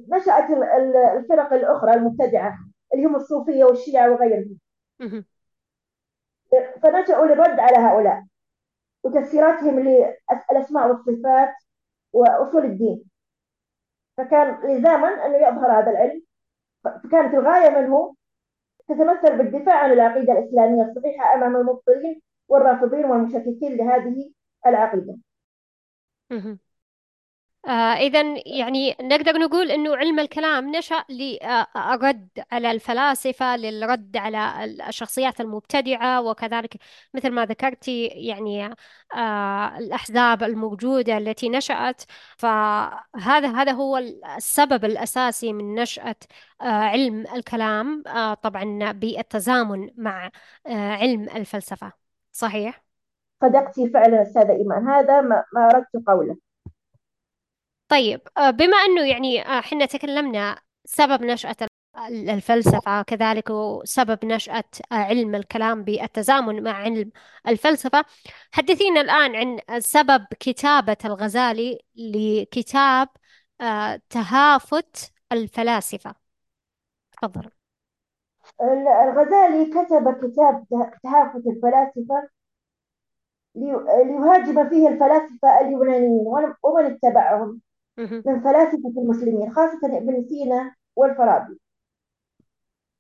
نشأت 0.09 0.49
الفرق 1.17 1.53
الأخرى 1.53 1.93
المبتدعة 1.93 2.57
اللي 2.93 3.05
هم 3.05 3.15
الصوفية 3.15 3.63
والشيعة 3.63 4.11
وغيرهم. 4.11 4.57
فنشأوا 6.83 7.25
للرد 7.25 7.59
على 7.59 7.77
هؤلاء 7.77 8.25
وتفسيراتهم 9.03 9.79
للأسماء 9.79 10.87
والصفات 10.87 11.53
وأصول 12.13 12.65
الدين. 12.65 13.03
فكان 14.17 14.67
لزاما 14.77 15.25
أنه 15.25 15.37
يظهر 15.37 15.79
هذا 15.79 15.91
العلم 15.91 16.21
فكانت 16.83 17.33
الغاية 17.33 17.69
منه 17.69 18.15
تتمثل 18.87 19.37
بالدفاع 19.37 19.83
عن 19.83 19.91
العقيدة 19.91 20.33
الإسلامية 20.33 20.83
الصحيحة 20.83 21.33
أمام 21.33 21.55
المبطلين 21.55 22.21
والرافضين 22.47 23.05
والمشككين 23.05 23.77
لهذه 23.77 24.31
العقيدة. 24.65 25.17
إذا 27.72 28.22
يعني 28.45 28.95
نقدر 29.01 29.38
نقول 29.38 29.72
إنه 29.72 29.95
علم 29.98 30.19
الكلام 30.19 30.75
نشأ 30.75 31.05
للرد 31.10 32.29
على 32.51 32.72
الفلاسفة 32.72 33.57
للرد 33.57 34.17
على 34.17 34.65
الشخصيات 34.88 35.41
المبتدعة 35.41 36.22
وكذلك 36.22 36.77
مثل 37.13 37.29
ما 37.31 37.45
ذكرتي 37.45 38.05
يعني 38.05 38.65
آه 39.15 39.77
الأحزاب 39.77 40.43
الموجودة 40.43 41.17
التي 41.17 41.50
نشأت. 41.50 42.03
فهذا 42.38 43.48
هذا 43.48 43.72
هو 43.72 43.98
السبب 44.38 44.86
الأساسي 44.86 45.53
من 45.53 45.75
نشأة 45.75 46.15
آه 46.62 46.65
علم 46.65 47.25
الكلام 47.36 48.03
آه 48.07 48.34
طبعا 48.34 48.91
بالتزامن 48.91 49.89
مع 49.98 50.31
آه 50.67 50.91
علم 50.91 51.29
الفلسفة. 51.29 51.91
صحيح؟ 52.31 52.86
صدقتي 53.41 53.89
فعلا 53.89 54.22
أستاذة 54.22 54.51
إيمان 54.51 54.88
هذا 54.88 55.22
ما 55.22 55.43
أردت 55.55 56.07
قوله. 56.07 56.44
طيب 57.95 58.21
آه، 58.37 58.49
بما 58.51 58.77
أنه 58.77 59.07
يعني 59.07 59.41
آه، 59.47 59.59
إحنا 59.59 59.85
تكلمنا 59.85 60.59
سبب 60.85 61.23
نشأة 61.23 61.55
الفلسفة 62.09 63.01
كذلك 63.01 63.49
وسبب 63.49 64.25
نشأة 64.25 64.63
آه، 64.91 64.95
علم 64.95 65.35
الكلام 65.35 65.83
بالتزامن 65.83 66.63
مع 66.63 66.71
علم 66.71 67.11
الفلسفة 67.47 68.05
حدثينا 68.51 69.01
الآن 69.01 69.35
عن 69.35 69.79
سبب 69.79 70.25
كتابة 70.39 70.97
الغزالي 71.05 71.79
لكتاب 71.95 73.09
تهافت 74.09 75.13
الفلاسفة. 75.31 76.15
تفضل. 77.11 77.51
الغزالي 78.61 79.65
كتب 79.65 80.11
كتاب 80.31 80.65
تهافت 81.03 81.47
الفلاسفة 81.47 82.29
ليهاجم 83.55 84.70
فيه 84.70 84.87
الفلاسفة 84.87 85.61
اليونانيين 85.61 86.53
ومن 86.63 86.85
اتبعهم؟ 86.85 87.61
من 87.98 88.42
فلاسفة 88.44 88.94
المسلمين 88.98 89.53
خاصة 89.53 89.98
ابن 89.98 90.25
سينا 90.29 90.75
والفارابي 90.96 91.60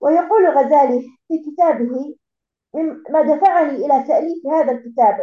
ويقول 0.01 0.45
الغزالي 0.45 1.01
في 1.27 1.51
كتابه 1.51 2.15
ما 3.09 3.21
دفعني 3.21 3.69
إلى 3.69 4.03
تأليف 4.07 4.47
هذا 4.47 4.71
الكتاب 4.71 5.19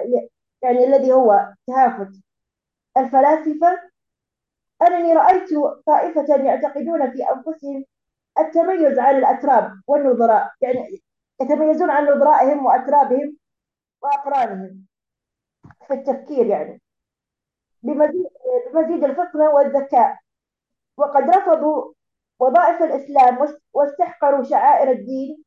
يعني 0.62 0.84
الذي 0.84 1.12
هو 1.12 1.54
تهافت 1.66 2.10
الفلاسفة. 2.96 3.92
أنني 4.82 5.12
رأيت 5.14 5.48
طائفة 5.86 6.36
يعتقدون 6.44 7.10
في 7.10 7.22
أنفسهم 7.30 7.84
التميز 8.38 8.98
عن 8.98 9.18
الأتراب 9.18 9.72
والنظراء 9.86 10.52
يعني 10.60 11.02
يتميزون 11.42 11.90
عن 11.90 12.04
نظرائهم 12.04 12.66
وأترابهم 12.66 13.36
وأقرانهم 14.02 14.86
في 15.88 15.94
التفكير 15.94 16.46
يعني. 16.46 16.80
بمزيد 17.82 18.26
بمزيد 18.72 19.04
الفطنة 19.04 19.50
والذكاء. 19.50 20.18
وقد 20.96 21.22
رفضوا 21.30 21.92
وظائف 22.40 22.82
الإسلام 22.82 23.38
واستحقروا 23.74 24.42
شعائر 24.42 24.90
الدين 24.90 25.44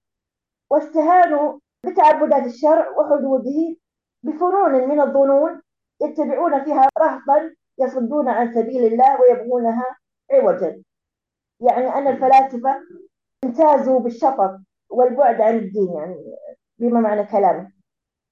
واستهانوا 0.70 1.60
بتعبدات 1.86 2.46
الشرع 2.46 2.90
وحدوده 2.90 3.76
بفنون 4.24 4.90
من 4.90 5.02
الظنون 5.02 5.62
يتبعون 6.02 6.64
فيها 6.64 6.90
رهبا 7.00 7.56
يصدون 7.80 8.30
عن 8.30 8.54
سبيل 8.54 8.94
الله 8.94 9.22
ويبغونها 9.22 9.98
عوجا. 10.32 10.84
يعني 11.60 11.96
أن 11.96 12.08
الفلاسفة 12.08 12.76
امتازوا 13.44 14.00
بالشطط 14.00 14.60
والبعد 14.90 15.42
عن 15.42 15.56
الدين 15.56 15.94
يعني 15.94 16.36
بما 16.78 17.00
معنى 17.00 17.24
كلامه. 17.24 17.72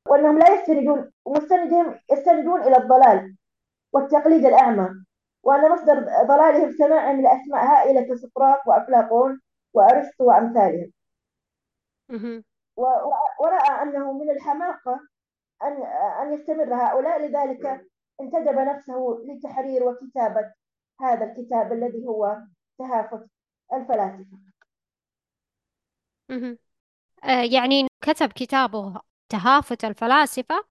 وأنهم 0.07 0.39
لا 0.39 0.53
يستندون 0.53 1.11
ومستندهم 1.25 1.99
يستندون 2.11 2.61
إلى 2.61 2.77
الضلال 2.77 3.35
والتقليد 3.93 4.45
الأعمى. 4.45 4.89
وأن 5.43 5.71
مصدر 5.71 5.95
ضلالهم 6.27 6.71
سماعهم 6.77 7.21
لأسماء 7.21 7.65
هائلة 7.65 8.01
كسقراط 8.13 8.67
وأفلاطون 8.67 9.41
وأرسطو 9.73 10.23
وأمثالهم. 10.25 10.91
ورأى 13.39 13.83
أنه 13.83 14.13
من 14.13 14.29
الحماقة 14.29 14.99
أن 15.63 15.83
أن 16.21 16.33
يستمر 16.33 16.73
هؤلاء 16.75 17.19
لذلك 17.27 17.87
انتدب 18.21 18.59
نفسه 18.59 19.23
لتحرير 19.25 19.83
وكتابة 19.83 20.53
هذا 21.01 21.25
الكتاب 21.25 21.73
الذي 21.73 22.07
هو 22.07 22.37
تهافت 22.79 23.29
الفلاسفة. 23.73 24.37
آه، 27.23 27.43
يعني 27.43 27.87
كتب 28.01 28.31
كتابه 28.33 29.01
تهافت 29.29 29.85
الفلاسفة 29.85 30.65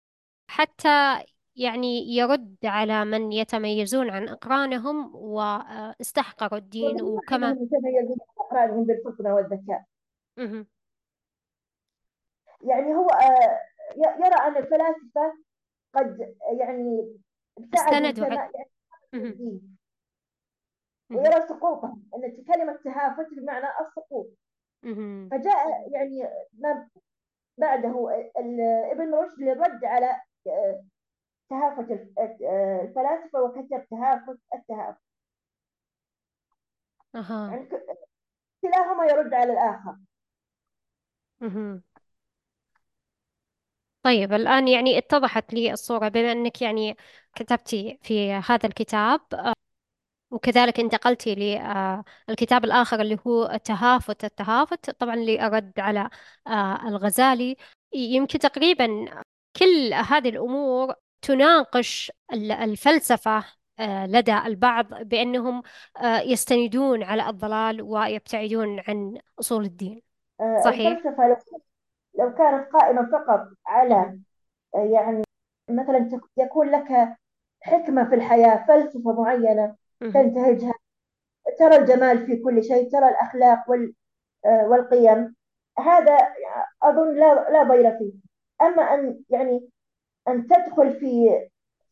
حتى 0.50 1.24
يعني 1.56 2.16
يرد 2.16 2.56
على 2.64 3.04
من 3.04 3.32
يتميزون 3.32 4.10
عن 4.10 4.28
أقرانهم 4.28 5.14
واستحقروا 5.14 6.58
الدين 6.58 7.02
وكما 7.02 7.50
يتميزون 7.50 8.18
عن 8.20 8.36
أقرانهم 8.38 8.84
بالفطنة 8.84 9.34
والذكاء. 9.34 9.84
يعني 12.62 12.94
هو 12.94 13.06
آه، 13.08 13.58
يرى 13.96 14.34
أن 14.34 14.56
الفلاسفة 14.56 15.34
قد 15.94 16.34
يعني 16.58 17.18
استندوا 17.74 18.48
ويرى 21.10 21.40
سقوطهم 21.48 22.02
أن 22.14 22.44
كلمة 22.44 22.78
تهافت 22.84 23.28
بمعنى 23.36 23.66
السقوط. 23.80 24.30
فجاء 25.30 25.90
يعني 25.92 26.28
ما 26.58 26.88
بعده 27.58 28.24
ابن 28.92 29.14
رشد 29.14 29.38
للرد 29.38 29.84
على 29.84 30.20
آه، 30.46 30.84
تهافت 31.52 31.90
الفلاسفة 31.90 33.42
وكتب 33.42 33.86
تهافت 33.90 34.38
التهافت. 34.54 35.00
أها. 37.14 37.50
يعني 37.50 37.68
كلاهما 38.62 39.04
يرد 39.06 39.34
على 39.34 39.52
الآخر. 39.52 39.96
أها. 41.42 41.82
طيب 44.02 44.32
الآن 44.32 44.68
يعني 44.68 44.98
اتضحت 44.98 45.54
لي 45.54 45.72
الصورة 45.72 46.08
بما 46.08 46.32
أنك 46.32 46.62
يعني 46.62 46.96
كتبتي 47.34 47.98
في 48.02 48.32
هذا 48.32 48.66
الكتاب 48.66 49.20
وكذلك 50.30 50.80
انتقلتي 50.80 51.34
للكتاب 52.28 52.64
الآخر 52.64 53.00
اللي 53.00 53.18
هو 53.26 53.56
تهافت 53.64 54.24
التهافت 54.24 54.90
طبعا 54.90 55.14
اللي 55.14 55.46
أرد 55.46 55.80
على 55.80 56.10
آه، 56.46 56.88
الغزالي. 56.88 57.56
يمكن 57.92 58.38
تقريبا 58.38 58.86
كل 59.56 59.94
هذه 59.94 60.28
الأمور 60.28 60.94
تناقش 61.22 62.12
الفلسفة 62.32 63.44
آه، 63.78 64.06
لدى 64.06 64.38
البعض 64.38 64.94
بأنهم 64.94 65.62
آه، 65.96 66.20
يستندون 66.20 67.02
على 67.02 67.28
الضلال 67.28 67.82
ويبتعدون 67.82 68.80
عن 68.88 69.18
أصول 69.40 69.64
الدين. 69.64 70.02
آه، 70.40 70.60
صحيح؟ 70.64 70.86
الفلسفة 70.88 71.26
لو 72.18 72.34
كانت 72.34 72.72
قائمة 72.72 73.10
فقط 73.12 73.48
على 73.66 74.20
يعني 74.74 75.22
مثلا 75.70 76.20
يكون 76.36 76.70
لك 76.70 77.16
حكمة 77.60 78.08
في 78.08 78.14
الحياة 78.14 78.66
فلسفة 78.68 79.22
معينة 79.22 79.76
تنتهجها 80.00 80.74
ترى 81.58 81.76
الجمال 81.76 82.26
في 82.26 82.36
كل 82.36 82.64
شيء 82.64 82.90
ترى 82.90 83.08
الأخلاق 83.08 83.64
والقيم 84.44 85.34
هذا 85.78 86.18
أظن 86.82 87.14
لا 87.14 87.50
لا 87.50 87.62
ضير 87.62 87.98
فيه. 87.98 88.12
أما 88.62 88.82
أن 88.82 89.20
يعني 89.30 89.68
أن 90.28 90.46
تدخل 90.46 91.00
في 91.00 91.28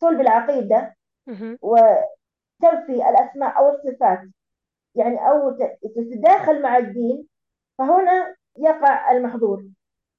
صلب 0.01 0.21
العقيدة. 0.21 0.97
وتنفي 1.62 3.09
الأسماء 3.11 3.59
أو 3.59 3.71
الصفات. 3.71 4.21
يعني 4.95 5.16
أو 5.19 5.59
تتداخل 5.97 6.62
مع 6.62 6.77
الدين 6.77 7.27
فهنا 7.79 8.37
يقع 8.59 9.11
المحظور 9.12 9.64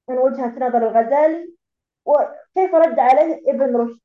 من 0.09 0.17
وجهة 0.17 0.55
نظر 0.59 0.87
الغزالي 0.89 1.55
وكيف 2.05 2.75
رد 2.75 2.99
عليه 2.99 3.41
ابن 3.47 3.75
رشد. 3.75 3.99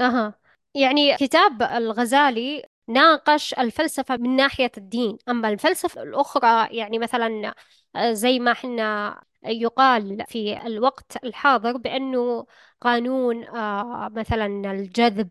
أها. 0.00 0.34
يعني 0.74 1.16
كتاب 1.16 1.62
الغزالي 1.62 2.64
ناقش 2.88 3.54
الفلسفة 3.54 4.16
من 4.16 4.36
ناحية 4.36 4.70
الدين 4.78 5.18
أما 5.28 5.48
الفلسفة 5.48 6.02
الأخرى 6.02 6.76
يعني 6.76 6.98
مثلا 6.98 7.54
آه، 7.96 8.12
زي 8.12 8.38
ما 8.38 8.54
حنا 8.54 9.22
يقال 9.44 10.24
في 10.28 10.66
الوقت 10.66 11.24
الحاضر 11.24 11.76
بأنه 11.76 12.46
قانون 12.80 13.44
آه، 13.44 14.08
مثلا 14.08 14.46
الجذب. 14.46 15.28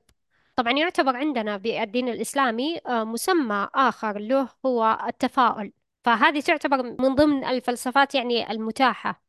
طبعا 0.56 0.71
يعتبر 0.71 1.15
عندنا 1.15 1.58
بالدين 1.58 2.08
الإسلامي 2.08 2.80
آه، 2.88 3.04
مسمى 3.04 3.69
آخر 3.76 4.19
له 4.19 4.49
هو 4.65 4.97
التفاؤل. 5.08 5.71
فهذه 6.04 6.41
تعتبر 6.41 6.84
من 6.84 7.15
ضمن 7.15 7.43
الفلسفات 7.43 8.15
يعني 8.15 8.52
المتاحة. 8.52 9.21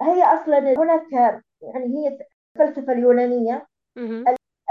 هي 0.00 0.22
أصلا 0.22 0.58
هناك 0.58 1.12
يعني 1.60 1.86
هي 1.86 2.18
الفلسفة 2.56 2.92
اليونانية. 2.92 3.66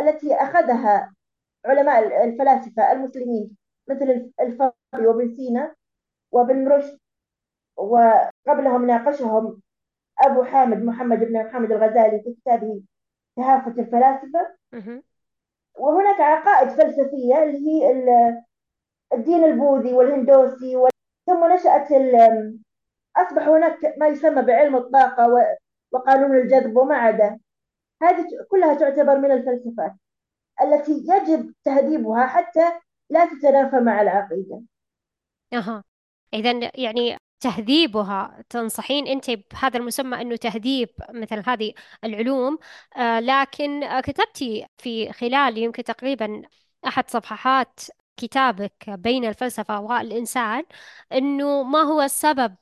التي 0.01 0.35
أخذها 0.35 1.13
علماء 1.65 2.23
الفلاسفة 2.23 2.91
المسلمين 2.91 3.57
مثل 3.89 4.31
الفارابي 4.41 5.07
وابن 5.07 5.35
سينا 5.35 5.75
وابن 6.31 6.67
رشد. 6.67 6.99
وقبلهم 7.77 8.87
ناقشهم 8.87 9.61
أبو 10.19 10.43
حامد 10.43 10.83
محمد 10.83 11.19
بن 11.19 11.43
محمد 11.45 11.71
الغزالي 11.71 12.21
في 12.23 12.33
كتابه 12.33 12.81
تهافت 13.35 13.79
الفلاسفة. 13.79 14.55
وهناك 15.79 16.21
عقائد 16.21 16.69
فلسفية 16.69 17.43
اللي 17.43 17.57
هي 17.67 17.91
الدين 19.13 19.43
البوذي 19.43 19.93
والهندوسي 19.93 20.75
وال... 20.75 20.91
ثم 21.25 21.53
نشأت 21.53 21.91
ال... 21.91 22.59
أصبح 23.17 23.47
هناك 23.47 23.95
ما 23.97 24.07
يسمى 24.07 24.41
بعلم 24.41 24.75
الطاقة 24.75 25.27
و... 25.33 25.37
وقانون 25.91 26.37
الجذب 26.37 26.77
وما 26.77 26.95
عدا. 26.95 27.39
هذه 28.01 28.25
كلها 28.49 28.73
تعتبر 28.73 29.17
من 29.17 29.31
الفلسفات 29.31 29.93
التي 30.61 30.91
يجب 30.91 31.53
تهذيبها 31.63 32.27
حتى 32.27 32.71
لا 33.09 33.25
تتنافى 33.25 33.79
مع 33.79 34.01
العقيدة. 34.01 34.61
أها. 35.53 35.83
إذا 36.33 36.71
يعني 36.75 37.17
تهذيبها 37.41 38.43
تنصحين 38.49 39.07
أنت 39.07 39.31
بهذا 39.31 39.77
المسمى 39.79 40.21
أنه 40.21 40.35
تهذيب 40.35 40.89
مثل 41.09 41.43
هذه 41.49 41.73
العلوم. 42.03 42.59
آه 42.97 43.19
لكن 43.19 43.99
كتبتي 44.01 44.67
في 44.77 45.13
خلال 45.13 45.57
يمكن 45.57 45.83
تقريبا 45.83 46.41
أحد 46.87 47.09
صفحات 47.09 47.79
كتابك 48.17 48.89
بين 48.89 49.25
الفلسفة 49.25 49.79
والإنسان 49.81 50.63
أنه 51.13 51.63
ما 51.63 51.79
هو 51.81 52.01
السبب 52.01 52.55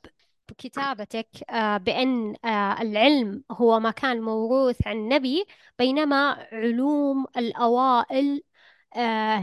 كتابتك 0.58 1.28
آه 1.50 1.76
بأن 1.76 2.36
آه 2.44 2.82
العلم 2.82 3.44
هو 3.52 3.80
ما 3.80 3.90
كان 3.90 4.20
موروث 4.22 4.86
عن 4.86 4.96
النبي 4.96 5.44
بينما 5.78 6.48
علوم 6.52 7.26
الأوائل 7.36 8.42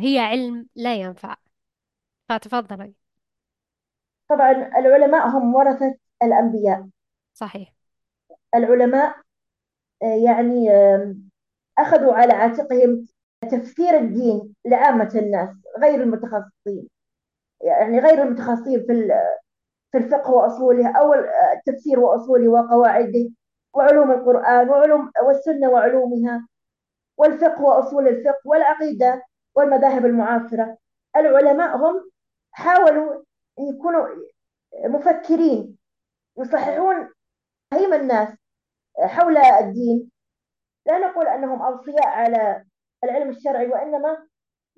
هي 0.02 0.20
علم 0.20 0.68
لا 0.76 0.96
ينفع. 0.96 1.36
فتفضلي 2.30 2.94
طبعا 4.30 4.52
العلماء 4.52 5.28
هم 5.28 5.56
ورثة 5.56 5.96
الأنبياء. 6.24 6.88
صحيح. 7.34 7.74
العلماء 8.56 9.16
آه، 10.04 10.06
يعني 10.26 10.72
آه، 10.72 11.16
أخذوا 11.78 12.14
على 12.14 12.34
عاتقهم 12.34 13.08
تفسير 13.52 13.98
الدين 13.98 14.56
لعامة 14.66 15.12
الناس 15.16 15.50
غير 15.80 16.02
المتخصصين. 16.04 16.90
يعني 17.62 18.00
غير 18.00 18.24
المتخصصين 18.24 18.80
في 18.80 19.10
في 19.92 19.98
الفقه 19.98 20.32
وأصوله 20.32 20.98
أو 20.98 21.14
التفسير 21.54 22.00
وأصوله 22.00 22.48
وقواعده 22.50 23.30
وعلوم 23.74 24.12
القرآن 24.12 24.70
وعلوم 24.70 25.12
والسنة 25.28 25.70
وعلومها 25.70 26.48
والفقه 27.18 27.62
وأصول 27.64 28.08
الفقه 28.08 28.42
والعقيدة 28.46 29.24
والمذاهب 29.56 30.06
المعاصرة. 30.06 30.78
العلماء 31.16 31.78
هم 31.78 32.10
حاولوا 32.52 33.24
يكونوا 33.60 34.08
مفكرين 34.86 35.78
يصححون 36.38 37.10
فهم 37.72 37.94
الناس 37.94 38.30
حول 39.00 39.38
الدين 39.38 40.12
لا 40.86 40.98
نقول 40.98 41.28
أنهم 41.28 41.62
أوصياء 41.62 42.08
على 42.08 42.66
العلم 43.04 43.30
الشرعي 43.30 43.68
وإنما 43.68 44.28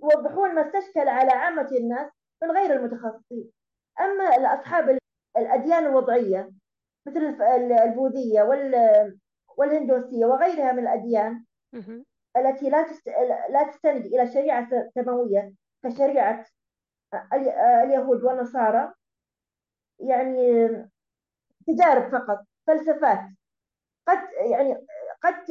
يوضحون 0.04 0.56
ما 0.56 0.68
استشكل 0.68 1.08
على 1.08 1.32
عامة 1.32 1.70
الناس 1.72 2.12
من 2.44 2.52
غير 2.52 2.74
المتخصصين 2.74 3.52
أما 4.00 4.24
أصحاب 4.60 4.98
الأديان 5.38 5.86
الوضعية 5.86 6.52
مثل 7.08 7.44
البوذية 7.84 8.42
والهندوسية 9.58 10.26
وغيرها 10.26 10.72
من 10.72 10.80
الأديان. 10.80 11.46
التي 12.38 12.70
لا 12.70 12.86
لا 13.50 13.63
تستند 13.72 14.06
إلى 14.06 14.28
شريعة 14.28 14.70
سماوية 14.96 15.54
كشريعة 15.84 16.46
اليهود 17.84 18.24
والنصارى 18.24 18.93
يعني 20.00 20.67
تجارب 21.67 22.12
فقط 22.12 22.45
فلسفات. 22.67 23.19
قد 24.08 24.19
يعني 24.52 24.86
قد 25.24 25.45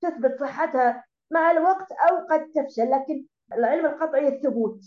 تثبت 0.00 0.40
صحتها 0.40 1.04
مع 1.30 1.50
الوقت 1.50 1.92
أو 1.92 2.26
قد 2.26 2.52
تفشل 2.54 2.90
لكن 2.90 3.26
العلم 3.52 3.86
القطعي 3.86 4.28
الثبوت. 4.28 4.80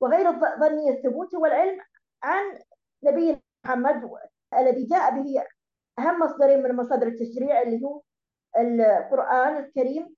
وغير 0.00 0.28
الظني 0.28 0.90
الثبوت 0.90 1.34
هو 1.34 1.46
العلم 1.46 1.80
عن 2.22 2.58
نبينا 3.04 3.40
محمد 3.64 4.10
الذي 4.58 4.84
جاء 4.86 5.10
به 5.10 5.44
أهم 5.98 6.20
مصدرين 6.20 6.62
من 6.62 6.76
مصادر 6.76 7.06
التشريع 7.06 7.62
اللي 7.62 7.84
هو 7.84 8.02
القرآن 8.58 9.56
الكريم 9.56 10.16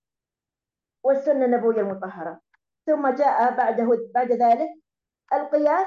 والسنة 1.05 1.45
النبوية 1.45 1.81
المطهرة. 1.81 2.40
ثم 2.87 3.09
جاء 3.09 3.57
بعده 3.57 4.11
بعد 4.14 4.33
ذلك 4.33 4.68
القياس 5.33 5.87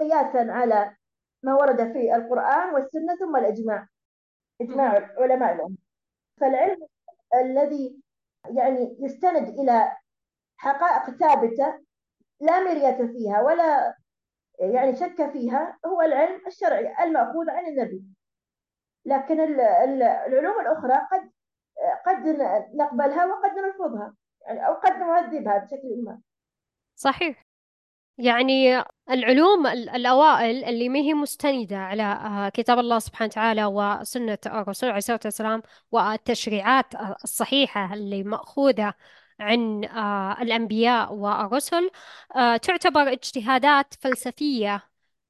قياسا 0.00 0.52
على 0.52 0.96
ما 1.42 1.54
ورد 1.54 1.92
في 1.92 2.14
القرآن 2.16 2.74
والسنة 2.74 3.16
ثم 3.16 3.36
الإجماع 3.36 3.88
إجماع 4.60 5.10
علماء 5.18 5.54
الأمة. 5.54 5.76
فالعلم 6.40 6.86
الذي 7.34 8.02
يعني 8.56 8.96
يستند 9.00 9.48
إلى 9.48 9.96
حقائق 10.56 11.10
ثابتة 11.10 11.78
لا 12.40 12.60
مرية 12.60 13.06
فيها 13.06 13.40
ولا 13.40 13.96
يعني 14.58 14.96
شك 14.96 15.30
فيها 15.32 15.78
هو 15.86 16.02
العلم 16.02 16.46
الشرعي 16.46 17.04
المأخوذ 17.04 17.50
عن 17.50 17.66
النبي. 17.66 18.04
لكن 19.04 19.40
العلوم 19.40 20.60
الأخرى 20.60 20.94
قد 21.12 21.30
قد 22.06 22.26
نقبلها 22.74 23.26
وقد 23.26 23.50
نرفضها 23.50 24.14
يعني 24.46 24.66
أو 24.66 24.74
قد 24.74 24.92
نهذبها 24.92 25.58
بشكل 25.58 26.04
ما. 26.04 26.20
صحيح. 26.94 27.44
يعني 28.18 28.84
العلوم 29.10 29.66
ال- 29.66 29.88
الأوائل 29.88 30.64
اللي 30.64 30.88
ما 30.88 30.98
هي 30.98 31.14
مستندة 31.14 31.76
على 31.76 32.02
آه، 32.02 32.48
كتاب 32.48 32.78
الله 32.78 32.98
سبحانه 32.98 33.28
وتعالى 33.28 33.64
وسنة 33.64 34.38
الرسول 34.46 34.88
عليه 34.88 34.98
الصلاة 34.98 35.20
والسلام 35.24 35.62
والتشريعات 35.92 36.94
الصحيحة 37.24 37.94
اللي 37.94 38.22
مأخوذة 38.22 38.94
عن 39.40 39.84
آه، 39.84 40.42
الأنبياء 40.42 41.14
والرسل 41.14 41.90
آه، 42.36 42.56
تعتبر 42.56 43.12
اجتهادات 43.12 43.94
فلسفية 44.00 44.82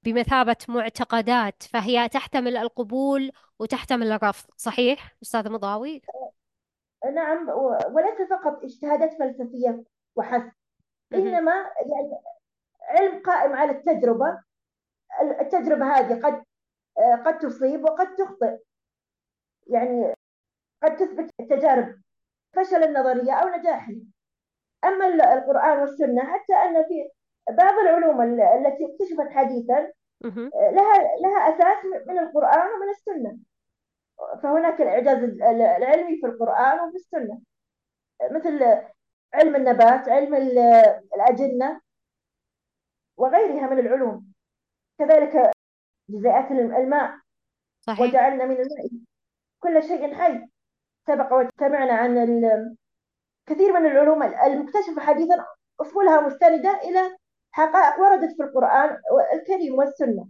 بمثابة 0.03 0.57
معتقدات 0.68 1.62
فهي 1.62 2.09
تحتمل 2.09 2.57
القبول 2.57 3.33
وتحتمل 3.59 4.12
الرفض 4.12 4.51
صحيح 4.57 5.16
أستاذ 5.23 5.51
مضاوي؟ 5.53 6.03
نعم 7.14 7.49
وليس 7.90 8.29
فقط 8.31 8.64
اجتهادات 8.64 9.14
فلسفية 9.18 9.85
وحسب 10.16 10.53
مهم. 11.12 11.27
إنما 11.27 11.53
يعني 11.53 12.11
علم 12.88 13.23
قائم 13.23 13.53
على 13.53 13.71
التجربة. 13.73 14.42
التجربة 15.40 15.85
هذه 15.97 16.21
قد 16.21 16.45
قد 17.27 17.38
تصيب 17.38 17.85
وقد 17.85 18.14
تخطئ. 18.14 18.59
يعني 19.66 20.14
قد 20.83 20.97
تثبت 20.97 21.31
التجارب 21.40 21.95
فشل 22.53 22.85
النظرية 22.85 23.33
أو 23.33 23.49
نجاحها 23.49 23.97
أما 24.85 25.07
القرآن 25.07 25.79
والسنة 25.79 26.23
حتى 26.25 26.55
أن 26.55 26.85
في 26.85 27.11
بعض 27.51 27.75
العلوم 27.75 28.21
التي 28.40 28.87
اكتشفت 28.87 29.31
حديثا 29.31 29.92
مهم. 30.25 30.51
لها 30.55 31.16
لها 31.23 31.38
أساس 31.38 31.85
من 32.07 32.18
القرآن 32.18 32.66
ومن 32.66 32.88
السنة. 32.88 33.38
فهناك 34.42 34.81
الإعجاز 34.81 35.18
العلمي 35.42 36.21
في 36.21 36.27
القرآن 36.27 36.81
وفي 36.81 36.97
السنة. 36.97 37.40
مثل 38.31 38.83
علم 39.35 39.57
النبات 39.57 40.09
علم 40.09 40.35
الأجنة. 41.14 41.81
وغيرها 43.16 43.66
من 43.70 43.79
العلوم. 43.79 44.33
كذلك 44.98 45.51
جزيئات 46.09 46.51
الماء 46.51 47.18
صحيح. 47.81 48.01
وجعلنا 48.01 48.44
من 48.44 48.57
الماء 48.57 48.88
كل 49.61 49.83
شيء 49.83 50.14
حي. 50.14 50.48
سبق 51.07 51.33
وسمعنا 51.33 51.92
عن 51.92 52.77
كثير 53.46 53.72
من 53.72 53.87
العلوم 53.87 54.22
المكتشفة 54.22 55.01
حديثا 55.01 55.46
أصولها 55.81 56.20
مستندة 56.20 56.81
إلى 56.81 57.16
حقائق 57.51 58.01
وردت 58.01 58.37
في 58.37 58.42
القرآن 58.42 58.98
الكريم 59.35 59.75
والسنة. 59.75 60.29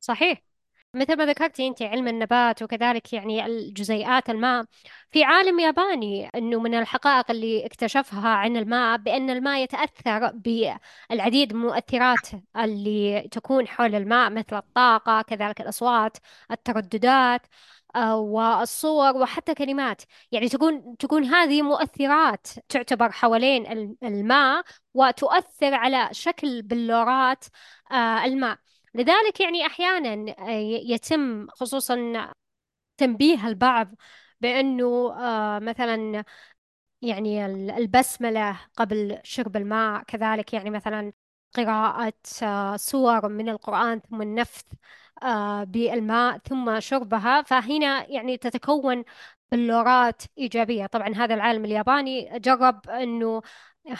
صحيح. 0.00 0.51
مثل 0.94 1.16
ما 1.16 1.26
ذكرتي 1.26 1.68
أنت 1.68 1.82
علم 1.82 2.08
النبات 2.08 2.62
وكذلك 2.62 3.12
يعني 3.12 3.46
الجزيئات 3.46 4.30
الماء. 4.30 4.64
في 5.10 5.24
عالم 5.24 5.60
ياباني 5.60 6.26
أنه 6.28 6.60
من 6.60 6.74
الحقائق 6.74 7.30
اللي 7.30 7.66
اكتشفها 7.66 8.28
عن 8.28 8.56
الماء 8.56 8.96
بأن 8.98 9.30
الماء 9.30 9.62
يتأثر 9.62 10.32
بالعديد 10.34 11.52
من 11.54 11.60
المؤثرات 11.60 12.28
اللي 12.56 13.28
تكون 13.30 13.68
حول 13.68 13.94
الماء 13.94 14.30
مثل 14.30 14.56
الطاقة 14.56 15.22
كذلك 15.22 15.60
الأصوات 15.60 16.16
الترددات 16.50 17.46
آه، 17.96 18.16
والصور 18.16 19.16
وحتى 19.16 19.54
كلمات. 19.54 20.02
يعني 20.32 20.48
تكون 20.48 20.96
تكون 20.96 21.24
هذه 21.24 21.62
مؤثرات 21.62 22.46
تعتبر 22.68 23.12
حوالين 23.12 23.96
الماء 24.02 24.62
وتؤثر 24.94 25.74
على 25.74 26.08
شكل 26.12 26.62
بلورات 26.62 27.44
آه، 27.92 28.24
الماء. 28.24 28.58
لذلك 28.94 29.40
يعني 29.40 29.66
أحيانا 29.66 30.34
آه، 30.38 30.50
يتم 30.86 31.46
خصوصا 31.50 32.28
تنبيه 32.96 33.48
البعض 33.48 33.94
بأنه 34.40 35.14
مثلا 35.58 36.24
يعني 37.02 37.46
البسملة 37.46 38.60
قبل 38.76 39.18
شرب 39.24 39.56
الماء 39.56 40.02
كذلك 40.02 40.52
يعني 40.54 40.70
مثلا 40.70 41.12
قراءة 41.54 42.12
سور 42.76 43.28
من 43.28 43.48
القرآن 43.48 44.00
ثم 44.00 44.22
النفث 44.22 44.64
آه، 45.22 45.64
بالماء 45.64 46.38
ثم 46.38 46.80
شربها. 46.80 47.42
فهنا 47.42 48.06
يعني 48.10 48.36
تتكون 48.36 49.04
بلورات 49.52 50.22
إيجابية. 50.38 50.86
طبعا 50.86 51.08
هذا 51.16 51.34
العالم 51.34 51.64
الياباني 51.64 52.38
جرب 52.38 52.88
أنه 52.90 53.42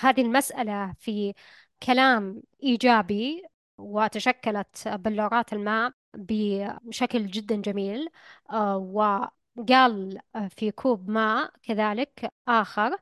هذه 0.01 0.21
المسألة 0.23 0.95
في 0.99 1.35
كلام 1.83 2.43
إيجابي 2.63 3.43
وتشكلت 3.83 4.89
بلورات 4.89 5.53
الماء 5.53 5.93
بشكل 6.15 7.27
جدا 7.27 7.57
جميل 7.57 8.09
آه، 8.51 8.77
وقال 8.77 10.21
في 10.51 10.71
كوب 10.71 11.11
ماء 11.11 11.53
كذلك 11.63 12.33
آخر. 12.49 12.97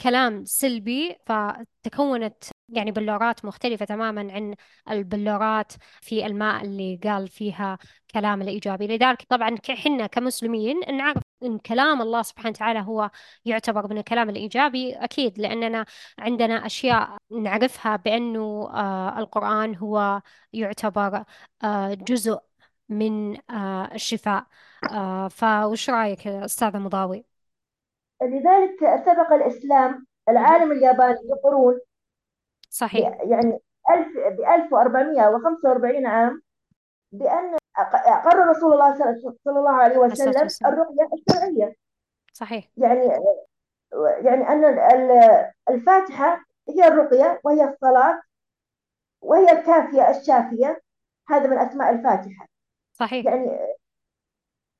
كلام 0.00 0.44
سلبي 0.44 1.16
فتكونت 1.26 2.44
يعني 2.68 2.90
بلورات 2.90 3.44
مختلفة 3.44 3.84
تماما 3.84 4.32
عن 4.32 4.54
البلورات 4.90 5.72
في 6.00 6.26
الماء 6.26 6.64
اللي 6.64 7.00
قال 7.04 7.28
فيها 7.28 7.78
كلام 8.14 8.42
الإيجابي 8.42 8.86
لذلك 8.86 9.22
طبعا 9.28 9.56
حنا 9.70 10.06
كمسلمين 10.06 10.80
نعرف 10.96 11.22
إن 11.42 11.58
كلام 11.58 12.02
الله 12.02 12.22
سبحانه 12.22 12.50
وتعالى 12.50 12.80
هو 12.80 13.10
يعتبر 13.44 13.86
من 13.88 13.98
الكلام 13.98 14.30
الإيجابي 14.30 14.94
أكيد 14.94 15.38
لأننا 15.38 15.84
عندنا 16.18 16.66
أشياء 16.66 17.16
نعرفها 17.30 17.96
بأنه 17.96 18.70
آه 18.74 19.18
القرآن 19.18 19.76
هو 19.76 20.22
يعتبر 20.52 21.24
آه 21.64 21.94
جزء 21.94 22.38
من 22.88 23.36
آه 23.50 23.94
الشفاء 23.94 24.46
فوش 25.30 25.90
رأيك 25.90 26.26
أستاذة 26.26 26.78
مضاوي؟ 26.78 27.29
لذلك 28.22 29.04
سبق 29.06 29.32
الإسلام 29.32 30.06
العالم 30.28 30.72
الياباني 30.72 31.18
بقرون 31.24 31.80
صحيح. 32.70 33.20
يعني 33.20 33.58
ب 34.16 34.40
1445 34.40 36.06
عام 36.06 36.42
بأن 37.12 37.56
أقر 38.06 38.38
رسول 38.48 38.72
الله 38.72 38.94
صلى 38.94 39.58
الله 39.58 39.72
عليه 39.72 39.98
وسلم 39.98 40.48
الرقية 40.66 41.08
الشرعية. 41.12 41.74
صحيح. 42.32 42.68
يعني 42.76 43.10
يعني 44.22 44.48
أن 44.48 44.64
الفاتحة 45.70 46.44
هي 46.68 46.88
الرقية 46.88 47.40
وهي 47.44 47.64
الصلاة 47.64 48.22
وهي 49.22 49.52
الكافية 49.52 50.10
الشافية. 50.10 50.80
هذا 51.28 51.46
من 51.46 51.58
أسماء 51.58 51.90
الفاتحة. 51.90 52.46
صحيح. 52.92 53.26
يعني 53.26 53.58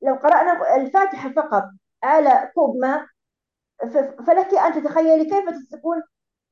لو 0.03 0.15
قرأنا 0.15 0.77
الفاتحة 0.77 1.31
فقط 1.31 1.65
على 2.03 2.51
كوب 2.55 2.77
ماء 2.77 3.07
فلك 4.27 4.55
أن 4.55 4.73
تتخيلي 4.73 5.25
كيف 5.25 5.45
تكون 5.71 6.03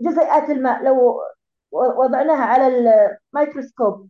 جزيئات 0.01 0.51
الماء 0.51 0.83
لو 0.83 1.21
وضعناها 1.73 2.45
على 2.45 2.67
الميكروسكوب. 3.35 4.09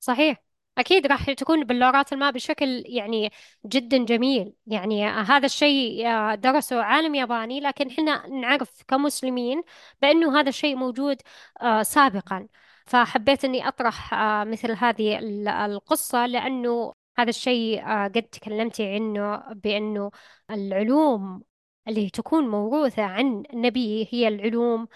صحيح. 0.00 0.36
أكيد 0.78 1.06
راح 1.06 1.32
تكون 1.32 1.64
بلورات 1.64 2.12
الماء 2.12 2.32
بشكل 2.32 2.82
يعني 2.86 3.30
جدا 3.66 4.04
جميل. 4.04 4.54
يعني 4.66 5.06
هذا 5.06 5.46
الشيء 5.46 6.04
درسه 6.34 6.82
عالم 6.82 7.14
ياباني 7.14 7.60
لكن 7.60 7.88
إحنا 7.90 8.26
نعرف 8.26 8.82
كمسلمين 8.88 9.62
بأنه 10.02 10.40
هذا 10.40 10.48
الشيء 10.48 10.76
موجود 10.76 11.16
آه، 11.62 11.82
سابقا. 11.82 12.48
فحبيت 12.86 13.44
أني 13.44 13.68
أطرح 13.68 14.14
آه، 14.14 14.44
مثل 14.44 14.72
هذه 14.72 15.18
القصة 15.66 16.26
لأنه 16.26 16.94
هذا 17.18 17.30
الشيء 17.30 17.82
آه، 17.86 18.04
قد 18.08 18.22
تكلمتي 18.22 18.94
عنه 18.94 19.36
بأنه 19.54 20.10
العلوم 20.50 21.42
اللي 21.88 22.10
تكون 22.10 22.48
موروثة 22.48 23.02
عن 23.02 23.42
النبي 23.52 24.08
هي 24.12 24.28
العلوم 24.28 24.88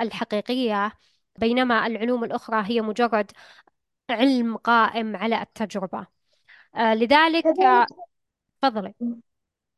الحقيقية. 0.00 0.92
بينما 1.38 1.86
العلوم 1.86 2.24
الأخرى 2.24 2.62
هي 2.66 2.80
مجرد 2.80 3.30
علم 4.10 4.56
قائم 4.56 5.16
على 5.16 5.42
التجربة. 5.42 6.06
آه 6.76 6.94
لذلك 6.94 7.46
آه 7.46 7.86
تفضلي. 8.62 8.94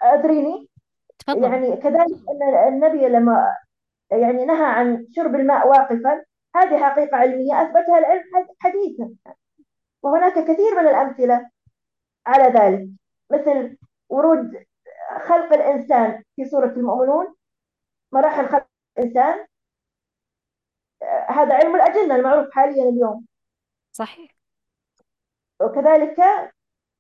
أدريني؟ 0.03 0.69
تفضلي. 1.19 1.47
يعني 1.47 1.77
كذلك 1.77 2.17
أن 2.31 2.69
النبي 2.75 3.09
لما 3.09 3.55
يعني 4.11 4.45
نهى 4.45 4.65
عن 4.65 5.07
شرب 5.17 5.35
الماء 5.35 5.69
واقفا 5.69 6.25
هذه 6.57 6.85
حقيقة 6.85 7.17
علمية 7.17 7.63
أثبتها 7.63 7.99
العلم 7.99 8.23
حديثا. 8.61 9.11
وهناك 10.03 10.33
كثير 10.33 10.81
من 10.81 10.89
الأمثلة 10.89 11.51
على 12.27 12.45
ذلك. 12.45 12.89
مثل 13.31 13.77
ورود 14.09 14.65
خلق 15.29 15.53
الإنسان 15.53 16.23
في 16.37 16.45
سورة 16.45 16.67
المؤمنون 16.67 17.35
مراحل 18.13 18.49
خلق 18.49 18.67
الإنسان. 18.99 19.47
هذا 21.29 21.55
علم 21.55 21.77
الأجنة 21.77 22.17
المعروف 22.17 22.51
حاليا 22.53 22.89
اليوم. 22.89 23.27
صحيح. 23.93 24.31
وكذلك 25.61 26.21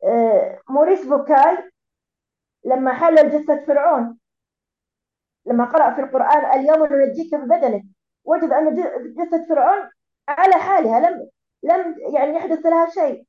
آه، 0.05 0.61
موريس 0.69 1.07
بوكاي 1.07 1.71
لما 2.65 2.93
حلل 2.95 3.31
جثة 3.31 3.67
فرعون 3.67 4.19
لما 5.47 5.65
قرأ 5.65 5.95
في 5.95 6.01
القرآن 6.01 6.61
اليوم 6.61 6.87
ننجيك 6.93 7.35
ببدنك 7.35 7.85
وجد 8.25 8.53
أن 8.53 8.75
جثة 9.15 9.47
فرعون 9.49 9.91
على 10.29 10.55
حالها 10.55 11.01
لم 11.01 11.31
لم 11.63 11.97
يعني 12.15 12.37
يحدث 12.37 12.67
لها 12.67 12.91
شيء. 12.91 13.27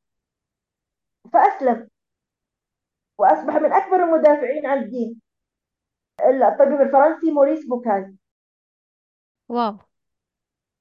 فأسلم. 1.33 1.89
وأصبح 3.17 3.55
من 3.55 3.73
أكبر 3.73 4.03
المدافعين 4.03 4.65
عن 4.65 4.77
الدين. 4.83 5.21
الطبيب 6.21 6.81
الفرنسي 6.81 7.31
موريس 7.31 7.65
بوكاي. 7.65 8.15
wow. 9.49 9.77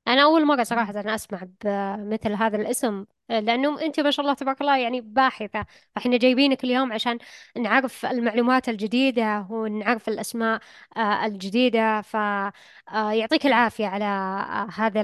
أنا 0.09 0.22
أول 0.22 0.46
مرة 0.46 0.62
صراحة 0.62 1.01
أنا 1.01 1.14
أسمع 1.14 1.42
بمثل 1.64 2.33
هذا 2.33 2.57
الاسم 2.57 3.05
لأنه 3.29 3.83
أنت 3.83 4.01
ما 4.01 4.11
شاء 4.11 4.25
الله 4.25 4.35
تبارك 4.35 4.61
الله 4.61 4.79
يعني 4.79 5.01
باحثة. 5.01 5.66
فإحنا 5.94 6.16
جايبينك 6.16 6.64
اليوم 6.64 6.92
عشان 6.92 7.18
نعرف 7.57 8.07
المعلومات 8.07 8.68
الجديدة 8.68 9.46
ونعرف 9.51 10.09
الأسماء 10.09 10.61
آه، 10.96 11.27
الجديدة. 11.27 12.03
فيعطيك 12.03 13.46
العافية 13.46 13.87
على 13.87 14.05
آه، 14.05 14.68
هذا 14.77 15.01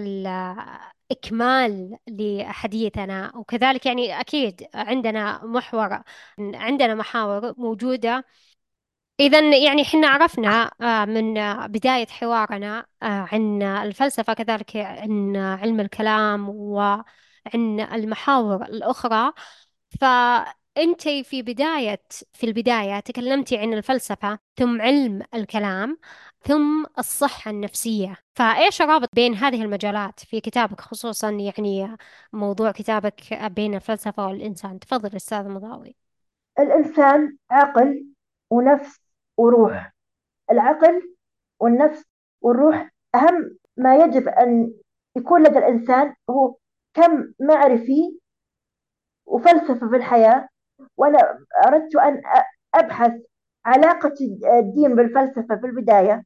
الإكمال 1.11 1.99
لحديثنا 2.09 3.37
وكذلك 3.37 3.87
يعني 3.87 4.21
أكيد 4.21 4.69
عندنا 4.75 5.45
محور 5.45 6.03
عندنا 6.39 6.95
محاور 6.95 7.55
موجودة. 7.59 8.25
إذا 9.21 9.57
يعني 9.57 9.85
حنا 9.85 10.09
عرفنا 10.09 10.71
آه، 10.81 11.05
من 11.05 11.35
بداية 11.69 12.07
حوارنا 12.07 12.87
آه، 13.03 13.29
عن 13.33 13.63
الفلسفة 13.63 14.35
كذلك 14.35 14.77
عن 14.77 15.37
علم 15.37 15.81
الكلام 15.81 16.49
وعن 16.49 17.05
المحاور 17.81 18.63
الأخرى. 18.65 19.33
فأنت 20.01 21.09
في 21.09 21.43
بداية 21.43 22.03
في 22.33 22.47
البداية 22.47 23.01
تكلمتي 23.01 23.59
عن 23.59 23.73
الفلسفة 23.75 24.39
ثم 24.57 24.83
علم 24.83 25.23
الكلام. 25.35 25.99
ثم 26.45 26.85
الصحة 26.99 27.51
النفسية. 27.51 28.17
فإيش 28.35 28.83
الرابط 28.83 29.09
بين 29.15 29.35
هذه 29.35 29.63
المجالات 29.63 30.21
في 30.21 30.41
كتابك 30.41 30.81
خصوصا 30.81 31.31
يعني 31.31 31.97
موضوع 32.33 32.71
كتابك 32.73 33.35
بين 33.45 33.75
الفلسفة 33.75 34.27
والإنسان؟ 34.27 34.79
تفضل 34.79 35.17
أستاذ 35.17 35.49
مضاوي. 35.49 35.97
الإنسان 36.59 37.37
عقل 37.51 38.07
ونفس 38.51 39.01
وروح. 39.37 39.93
العقل 40.51 41.15
والنفس 41.61 42.05
والروح 42.41 42.91
أهم 43.15 43.57
ما 43.77 43.97
يجب 43.97 44.29
أن 44.29 44.73
يكون 45.17 45.43
لدى 45.43 45.59
الإنسان 45.59 46.15
هو 46.31 46.57
كم 46.95 47.33
معرفي 47.41 48.19
وفلسفة 49.27 49.89
في 49.89 49.97
الحياة. 49.97 50.49
وأنا 50.97 51.39
أردت 51.67 51.97
أن 51.97 52.23
أبحث 52.75 53.13
علاقة 53.65 54.15
الدين 54.59 54.95
بالفلسفة 54.95 55.57
في 55.57 55.67
البداية. 55.67 56.25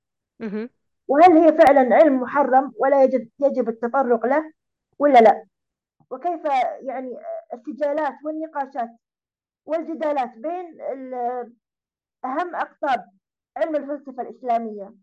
وهل 1.08 1.32
هي 1.38 1.52
فعلا 1.58 1.96
علم 1.96 2.20
محرم 2.20 2.72
ولا 2.78 3.04
يجب 3.04 3.28
يجب 3.40 3.68
التطرق 3.68 4.26
له 4.26 4.52
ولا 4.98 5.18
لا؟ 5.18 5.46
وكيف 6.10 6.44
يعني 6.80 7.16
السجالات 7.54 8.14
والنقاشات 8.24 8.90
والجدالات 9.66 10.30
بين 10.38 10.78
أهم 12.24 12.54
أقطاب 12.56 13.10
علم 13.56 13.76
الفلسفة 13.76 14.22
الإسلامية 14.22 14.94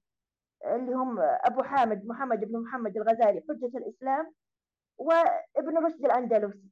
اللي 0.65 0.93
هم 0.93 1.19
أبو 1.19 1.63
حامد 1.63 2.06
محمد 2.06 2.39
بن 2.39 2.60
محمد 2.60 2.98
الغزالي 2.98 3.43
حجة 3.50 3.78
الإسلام 3.78 4.34
وابن 4.98 5.78
رشد 5.78 6.06
الأندلسي. 6.06 6.69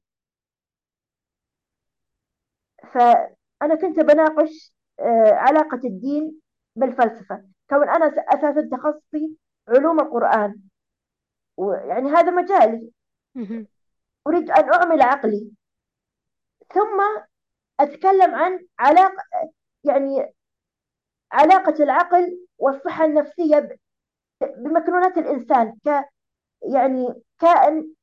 فأنا 2.92 3.74
كنت 3.80 4.00
بناقش 4.00 4.74
آه، 5.00 5.32
علاقة 5.32 5.80
الدين 5.84 6.40
بالفلسفة. 6.76 7.51
كون 7.72 7.88
أنا 7.88 8.06
أساسا 8.06 8.68
تخصصي 8.72 9.36
علوم 9.68 10.00
القرآن. 10.00 10.60
ويعني 11.56 12.10
هذا 12.10 12.30
مجالي. 12.30 12.90
أريد 14.26 14.50
أن 14.50 14.72
أعمل 14.72 15.02
عقلي. 15.02 15.50
ثم 16.74 17.00
أتكلم 17.80 18.34
عن 18.34 18.66
علاقة 18.78 19.24
يعني 19.84 20.32
علاقة 21.32 21.82
العقل 21.84 22.46
والصحة 22.58 23.04
النفسية 23.04 23.78
بمكنونات 24.40 25.18
الإنسان 25.18 25.78
ك 25.86 26.04
يعني 26.72 27.22
كائن 27.40 27.94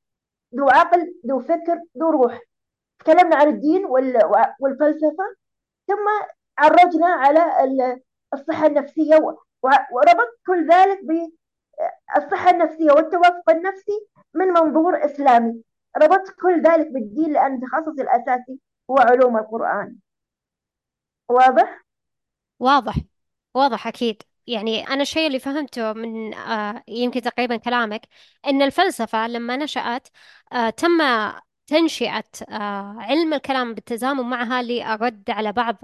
ذو 0.56 0.70
عقل 0.70 1.14
ذو 1.28 1.40
فكر 1.40 1.82
ذو 1.98 2.10
روح. 2.10 2.42
تكلمنا 3.00 3.36
عن 3.36 3.48
الدين 3.48 3.86
وال- 3.86 4.32
والفلسفة. 4.60 5.36
ثم 5.88 6.08
عرجنا 6.58 7.08
على 7.08 7.64
ال- 7.64 8.02
الصحة 8.34 8.66
النفسية 8.68 9.16
وربطت 9.64 10.40
كل 10.48 10.70
ذلك 10.72 11.00
بالصحة 11.04 12.50
النفسية 12.50 12.92
والتوافق 12.92 13.50
النفسي 13.50 14.08
من 14.34 14.48
منظور 14.48 15.06
إسلامي. 15.06 15.64
ربطت 15.98 16.36
كل 16.42 16.62
ذلك 16.64 16.88
بالدين 16.88 17.34
لأن 17.34 17.62
تخصصي 17.62 18.02
الأساسي 18.02 18.60
هو 18.90 18.98
علوم 18.98 19.38
القرآن. 19.38 19.96
واضح؟ 21.30 21.84
واضح. 22.60 22.96
واضح 23.54 23.88
أكيد. 23.88 24.24
يعني 24.48 24.88
أنا 24.88 25.02
الشيء 25.02 25.28
اللي 25.28 25.40
فهمته 25.40 25.94
من 25.94 26.34
آه، 26.34 26.84
يمكن 26.88 27.22
تقريبا 27.22 27.58
كلامك 27.58 28.02
أن 28.48 28.62
الفلسفة 28.62 29.28
لما 29.28 29.58
نشأت 29.58 30.08
آه، 30.54 30.70
تم 30.70 31.02
تنشئة 31.70 32.24
آه، 32.50 32.96
علم 33.00 33.34
الكلام 33.34 33.74
بالتزامن 33.74 34.24
معها 34.24 34.62
للرد 34.62 35.30
على 35.30 35.52
بعض 35.52 35.76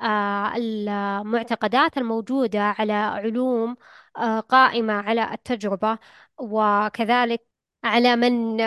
آه، 0.00 0.52
المعتقدات 0.56 1.98
الموجودة 1.98 2.60
على 2.62 2.92
علوم 2.92 3.76
آه، 4.16 4.40
قائمة 4.40 4.92
على 4.94 5.32
التجربة 5.34 5.98
وكذلك 6.38 7.46
على 7.84 8.16
من 8.16 8.60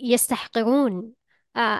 يستحقرون 0.00 1.12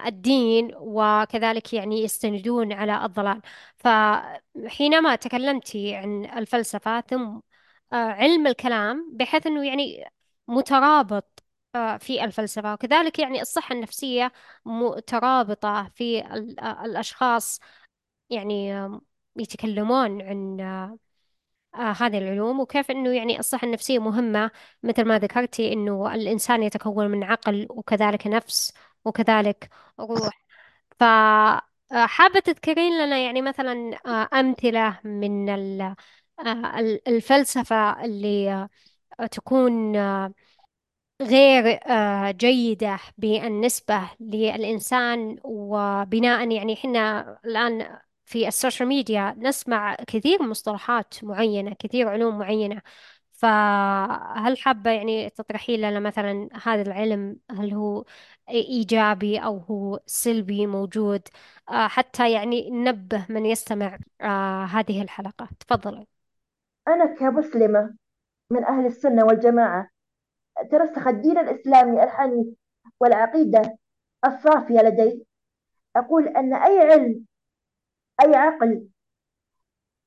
الدين 0.07 0.71
وكذلك 0.77 1.73
يعني 1.75 2.03
يستندون 2.05 2.73
على 2.73 3.05
الضلال. 3.05 3.43
فحينما 3.79 5.17
تكلمت 5.17 5.77
عن 5.77 6.25
الفلسفة 6.25 7.01
ثم 7.01 7.41
علم 7.93 8.47
الكلام 8.47 9.11
بحيث 9.17 9.47
أنه 9.47 9.67
يعني 9.67 10.05
مترابط 10.49 11.38
آه، 11.75 11.97
في 11.97 12.25
الفلسفة. 12.25 12.73
وكذلك 12.73 13.19
يعني 13.19 13.43
الصحة 13.43 13.75
النفسية 13.75 14.33
مترابطة 14.65 15.89
في 15.95 16.21
آه، 16.61 16.85
الأشخاص 16.85 17.61
يعني 18.31 18.71
يتكلمون 19.37 20.23
عن 20.23 20.61
آه، 21.75 21.93
هذه 21.93 22.19
العلوم 22.19 22.61
وكيف 22.61 22.91
أنه 22.91 23.11
يعني 23.17 23.39
الصحة 23.39 23.65
النفسية 23.67 23.99
مهمة. 23.99 24.51
مثل 24.83 25.05
ما 25.05 25.19
ذكرتي 25.19 25.73
أنه 25.73 26.15
الإنسان 26.15 26.63
يتكون 26.63 27.09
من 27.11 27.25
عقل 27.25 27.67
وكذلك 27.71 28.27
نفس 28.27 28.73
وكذلك 29.05 29.69
روح. 30.01 30.31
فحابة 31.01 32.41
تذكرين 32.41 33.05
لنا 33.07 33.19
يعني 33.19 33.43
مثلا 33.43 33.75
أمثلة 34.35 35.01
من 35.05 35.49
ال- 35.51 35.95
ال- 36.47 37.09
الفلسفة 37.09 38.05
اللي 38.05 38.51
آه، 39.21 39.27
تكون 39.27 39.97
غير 41.23 41.81
آه، 41.87 42.31
جيدة 42.31 42.99
بالنسبة 43.19 44.11
للإنسان 44.21 45.39
وبناء 45.45 46.51
يعني 46.51 46.77
حنا 46.77 47.39
الآن 47.45 47.99
في 48.27 48.49
السوشيال 48.49 48.89
ميديا 48.89 49.35
نسمع 49.39 49.95
كثير 49.95 50.43
مصطلحات 50.43 51.25
معينة 51.25 51.75
كثير 51.79 52.09
علوم 52.09 52.39
معينة. 52.39 52.83
فهل 53.33 54.59
حابة 54.59 54.91
يعني 54.91 55.31
تطرحي 55.31 55.77
لنا 55.77 56.01
مثلا 56.01 56.49
هذا 56.63 56.83
العلم؟ 56.83 57.41
هل 57.51 57.75
هو 57.75 58.05
إيجابي 58.51 59.39
أو 59.39 59.59
هو 59.59 60.01
سلبي 60.07 60.67
موجود؟ 60.67 61.29
آه، 61.69 61.89
حتى 61.89 62.33
يعني 62.33 62.71
ننبه 62.71 63.27
من 63.29 63.47
يستمع 63.47 63.99
آه، 64.21 64.65
هذه 64.65 65.03
الحلقة. 65.03 65.49
تفضلي. 65.61 66.07
أنا 66.89 67.15
كمسلمة 67.15 67.95
من 68.53 68.65
أهل 68.65 68.87
السنة 68.87 69.25
والجماعة 69.25 69.91
ترسخ 70.71 71.07
الدين 71.07 71.39
الإسلامي 71.39 72.03
الحنيف 72.03 72.47
والعقيدة 73.01 73.79
الصافية 74.25 74.81
لدي. 74.81 75.27
أقول 75.97 76.29
أن 76.29 76.55
أي 76.55 76.81
علم 76.81 77.25
أي 78.25 78.35
عقل 78.35 78.89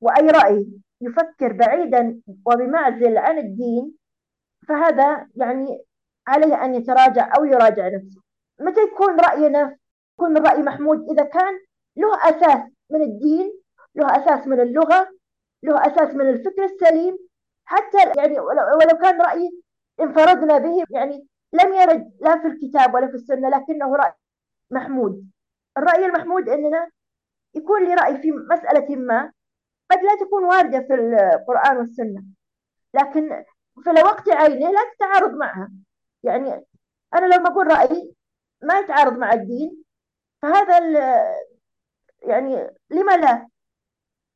وأي 0.00 0.26
رأي 0.26 0.66
يفكر 1.00 1.52
بعيدا 1.52 2.20
وبمعزل 2.46 3.18
عن 3.18 3.38
الدين 3.38 3.94
فهذا 4.68 5.28
يعني 5.36 5.84
عليه 6.26 6.64
أن 6.64 6.74
يتراجع 6.74 7.32
أو 7.36 7.44
يراجع 7.44 7.88
نفسه. 7.88 8.22
متى 8.60 8.80
يكون 8.80 9.20
رأينا 9.20 9.76
يكون 10.14 10.36
الرأي 10.36 10.62
محمود؟ 10.62 11.10
إذا 11.10 11.24
كان 11.24 11.54
له 11.96 12.28
أساس 12.28 12.70
من 12.90 13.02
الدين 13.02 13.52
له 13.94 14.06
أساس 14.16 14.46
من 14.46 14.60
اللغة 14.60 15.08
له 15.62 15.86
أساس 15.86 16.14
من 16.14 16.28
الفكر 16.28 16.64
السليم 16.64 17.18
حتى 17.64 17.98
يعني 18.16 18.40
ولو 18.40 18.98
كان 19.02 19.20
رأي 19.20 19.61
انفردنا 20.00 20.58
به 20.58 20.84
يعني 20.90 21.26
لم 21.52 21.74
يرد 21.74 22.12
لا 22.20 22.38
في 22.38 22.46
الكتاب 22.46 22.94
ولا 22.94 23.06
في 23.06 23.14
السنة 23.14 23.48
لكنه 23.48 23.96
رأي 23.96 24.12
محمود. 24.70 25.30
الرأي 25.78 26.06
المحمود 26.06 26.48
أننا 26.48 26.90
يكون 27.54 27.84
لي 27.84 27.94
رأي 27.94 28.22
في 28.22 28.32
مسألة 28.32 28.96
ما 28.96 29.32
قد 29.90 29.98
لا 30.02 30.26
تكون 30.26 30.44
واردة 30.44 30.80
في 30.80 30.94
القرآن 30.94 31.76
والسنة 31.76 32.24
لكن 32.94 33.44
في 33.84 33.90
الوقت 33.90 34.28
عينه 34.28 34.70
لا 34.70 34.80
تتعارض 34.96 35.34
معها. 35.34 35.70
يعني 36.22 36.64
أنا 37.14 37.26
لما 37.26 37.48
أقول 37.48 37.66
رأيي 37.66 38.14
ما 38.62 38.78
يتعارض 38.78 39.18
مع 39.18 39.32
الدين 39.32 39.82
فهذا 40.42 40.78
يعني 42.22 42.70
لما 42.90 43.16
لا؟ 43.16 43.48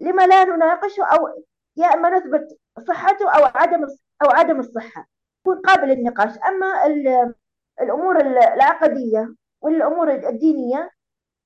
لما 0.00 0.26
لا 0.26 0.44
نناقشه 0.44 1.04
أو 1.04 1.44
يا 1.76 1.86
إما 1.86 2.10
نثبت 2.10 2.58
صحته 2.88 3.30
أو 3.30 3.44
عدم 3.44 3.82
أو 4.22 4.30
عدم 4.30 4.60
الصحة؟ 4.60 5.08
يكون 5.46 5.60
قابل 5.60 5.88
للنقاش. 5.88 6.38
أما 6.48 6.86
ال- 6.86 7.34
الأمور 7.80 8.20
العقدية 8.20 9.34
والأمور 9.60 10.10
الدينية 10.14 10.90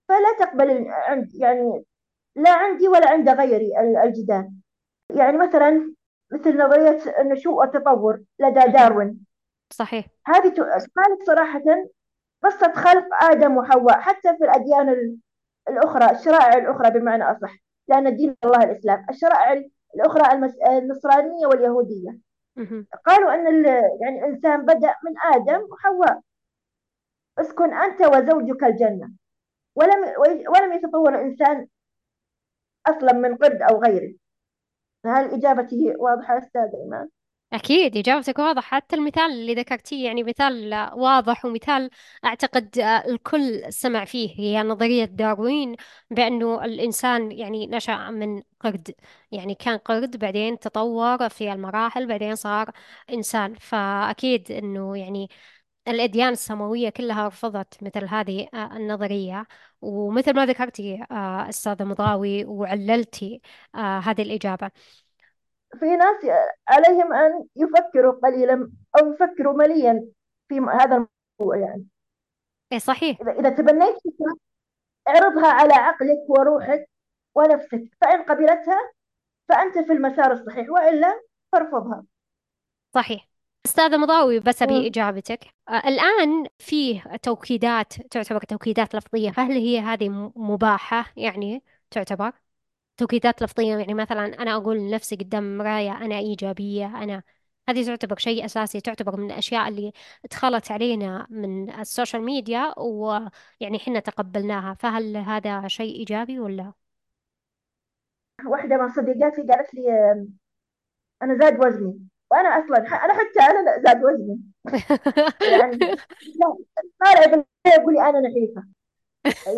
فلا 0.09 0.33
تقبل 0.39 0.87
عند 0.89 1.35
يعني 1.35 1.85
لا 2.37 2.51
عندي 2.51 2.89
ولا 2.89 3.11
عند 3.11 3.29
غيري 3.29 3.81
ال- 3.81 3.97
الجدال. 3.97 4.51
يعني 5.11 5.37
مثلا 5.39 5.95
مثل 6.33 6.59
نظرية 6.59 7.21
النشوء 7.21 7.55
والتطور 7.55 8.21
لدى. 8.39 8.61
داروين. 8.73 9.27
صحيح. 9.73 10.07
هذه 10.27 10.55
قالت 10.97 11.27
صراحة 11.27 11.63
قصة 12.45 12.73
خلق 12.73 13.25
آدم 13.25 13.57
وحواء 13.57 14.01
حتى 14.01 14.37
في 14.37 14.45
الأديان 14.45 14.89
ال- 14.89 15.17
الأخرى 15.69 16.11
الشرائع 16.11 16.55
الأخرى 16.59 16.91
بمعنى 16.91 17.25
أصح. 17.25 17.57
لأن 17.89 18.17
دين 18.17 18.37
الله 18.45 18.63
الإسلام 18.65 19.07
الشرائع 19.11 19.63
الأخرى 19.95 20.33
المس... 20.33 20.55
النصرانية 20.69 21.47
واليهودية. 21.47 22.19
قالوا 23.07 23.35
أن. 23.35 23.65
يعني 24.01 24.19
الإنسان 24.19 24.65
بدأ 24.65 24.95
من 25.05 25.15
آدم 25.35 25.67
وحواء 25.73 26.21
اسكن 27.39 27.75
أنت 27.75 28.03
وزوجك 28.03 28.65
الجنة 28.65 29.13
ولم 29.75 30.05
ولم 30.49 30.73
يتطور 30.73 31.15
الإنسان 31.15 31.67
أصلا 32.87 33.13
من 33.13 33.37
قرد 33.37 33.63
أو 33.63 33.83
غيره 33.83 34.15
هل 35.07 35.35
إجابتي 35.35 35.95
واضحة 35.99 36.39
أستاذ 36.39 36.71
إيمان؟ 36.85 37.09
أكيد 37.53 37.97
إجابتك 37.97 38.39
واضحة 38.39 38.63
حتى 38.77 38.97
المثال 38.97 39.23
اللي 39.33 39.55
ذكرتيه 39.55 40.05
يعني 40.07 40.23
مثال 40.23 40.75
واضح 40.95 41.45
ومثال 41.45 41.91
أعتقد 42.25 42.79
آه، 42.79 42.83
الكل 43.09 43.73
سمع 43.73 44.05
فيه 44.05 44.35
هي 44.41 44.63
نظرية 44.63 45.05
داروين 45.05 45.77
بأنه 46.11 46.65
الإنسان 46.65 47.33
يعني 47.33 47.67
نشأ 47.67 48.11
من 48.11 48.43
قرد 48.61 48.95
يعني 49.33 49.55
كان 49.55 49.79
قرد 49.79 50.17
بعدين 50.17 50.59
تطور 50.59 51.29
في 51.29 51.53
المراحل 51.53 52.07
بعدين 52.07 52.35
صار 52.35 52.71
إنسان. 53.11 53.55
فأكيد 53.55 54.53
أنه 54.53 54.97
يعني 54.99 55.29
الأديان 55.89 56.33
السماوية 56.33 56.91
كلها 56.91 57.29
رفضت 57.29 57.83
مثل 57.83 58.05
هذه 58.09 58.49
آه، 58.55 58.77
النظرية. 58.77 59.47
ومثل 59.83 60.35
ما 60.37 60.47
ذكرتي 60.47 61.05
آه، 61.11 61.49
أستاذة 61.49 61.85
مضاوي 61.85 62.45
وعللتي 62.45 63.41
هذه 63.75 64.23
الإجابة. 64.23 64.71
في 65.81 65.97
ناس 65.97 66.25
عليهم 66.69 67.13
أن 67.13 67.45
يفكروا 67.57 68.13
قليلا 68.13 68.73
أو 69.01 69.13
يفكروا 69.13 69.53
مليا 69.53 70.05
في 70.49 70.61
هذا 70.61 71.07
الموضوع 71.41 71.57
يعني. 71.57 71.87
إيه 72.73 72.79
صحيح. 72.79 73.21
إذا 73.21 73.33
إذا 73.33 73.51
تبنيت 73.51 73.95
فكرة 73.95 74.37
اعرضها 75.09 75.47
على 75.47 75.75
عقلك 75.75 76.19
وروحك 76.29 76.89
ونفسك. 77.35 77.85
فإن 78.01 78.23
قبلتها 78.23 78.93
فأنت 79.49 79.79
في 79.79 79.93
المسار 79.93 80.33
الصحيح 80.33 80.71
وإلا 80.71 81.21
فارفضها. 81.53 82.05
صحيح. 82.95 83.29
أستاذة 83.67 83.97
مضاوي 83.97 84.41
بس 84.41 84.63
أبي 84.63 84.81
مم. 84.81 84.87
إجابتك. 84.87 85.45
آه، 85.69 85.89
الآن 85.89 86.47
فيه 86.59 87.03
توكيدات 87.23 87.93
تعتبر 87.93 88.41
توكيدات 88.43 88.95
لفظية. 88.97 89.31
فهل 89.31 89.53
هي 89.53 89.81
هذه 89.81 90.09
م- 90.09 90.33
مباحة 90.37 91.13
يعني 91.17 91.63
تعتبر؟ 91.91 92.33
توكيدات 93.01 93.43
لفظية 93.43 93.77
يعني 93.77 93.95
مثلا 93.95 94.43
أنا 94.43 94.57
أقول 94.57 94.77
لنفسي 94.77 95.17
قدام 95.17 95.59
مراية 95.59 95.93
أنا 95.97 96.19
إيجابية 96.19 96.87
أنا 96.87 97.23
هذه 97.69 97.87
تعتبر 97.87 98.19
شيء 98.19 98.45
أساسي 98.45 98.81
تعتبر 98.81 99.17
من 99.17 99.31
الأشياء 99.31 99.69
اللي 99.69 99.93
دخلت 100.31 100.71
علينا 100.73 101.27
من 101.31 101.71
ال 101.71 101.78
social 101.78 102.23
media 102.23 102.79
ويعني 102.79 103.79
حنا 103.79 104.01
تقبلناها. 104.01 104.75
فهل 104.75 105.17
هذا 105.17 105.69
شيء 105.69 105.97
إيجابي 105.99 106.41
ولا 106.41 106.73
واحدة 108.47 108.77
من 108.77 108.89
صديقاتي 108.89 109.43
قالت 109.43 109.75
لي 109.75 109.91
أنا 111.23 111.39
زاد 111.39 111.65
وزني. 111.67 111.99
وأنا 112.31 112.49
أصلا 112.49 112.79
أنا 112.79 113.15
حتى 113.15 113.41
أنا 113.41 113.83
زاد 113.87 114.05
وزني. 114.05 114.41
يعني 115.53 115.77
لا 116.41 116.57
طالع 117.01 117.27
بالله 117.27 117.45
يقول 117.67 117.95
لي 117.95 118.01
أنا 118.11 118.21
نحيفة. 118.21 118.65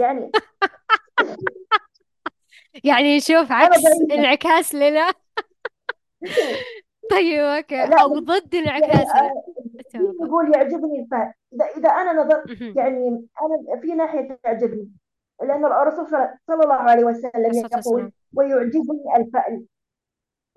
يعني 0.00 0.30
يعني 2.84 3.16
نشوف 3.16 3.52
أنا 3.52 3.64
عكس 3.64 3.84
انعكاس 4.12 4.74
لنا. 4.74 5.10
طيب 7.10 7.64
أو 7.72 8.14
بس 8.14 8.18
ضد 8.18 8.54
يعني 8.54 8.86
تمام 9.90 10.14
يقول 10.22 10.54
يعجبني. 10.54 11.00
الفأل 11.00 11.32
إذا 11.52 11.64
إذا 11.64 11.90
أنا 11.90 12.12
نظرت. 12.12 12.60
يعني 12.76 13.26
أنا 13.42 13.80
في 13.80 13.94
ناحية 13.94 14.38
تعجبني 14.44 14.88
لأن 15.42 15.64
الرسول 15.64 16.08
صلى 16.46 16.62
الله 16.64 16.74
عليه 16.74 17.04
وسلم 17.04 17.68
يقول 17.78 18.12
ويعجبني 18.34 19.16
الفأل. 19.16 19.64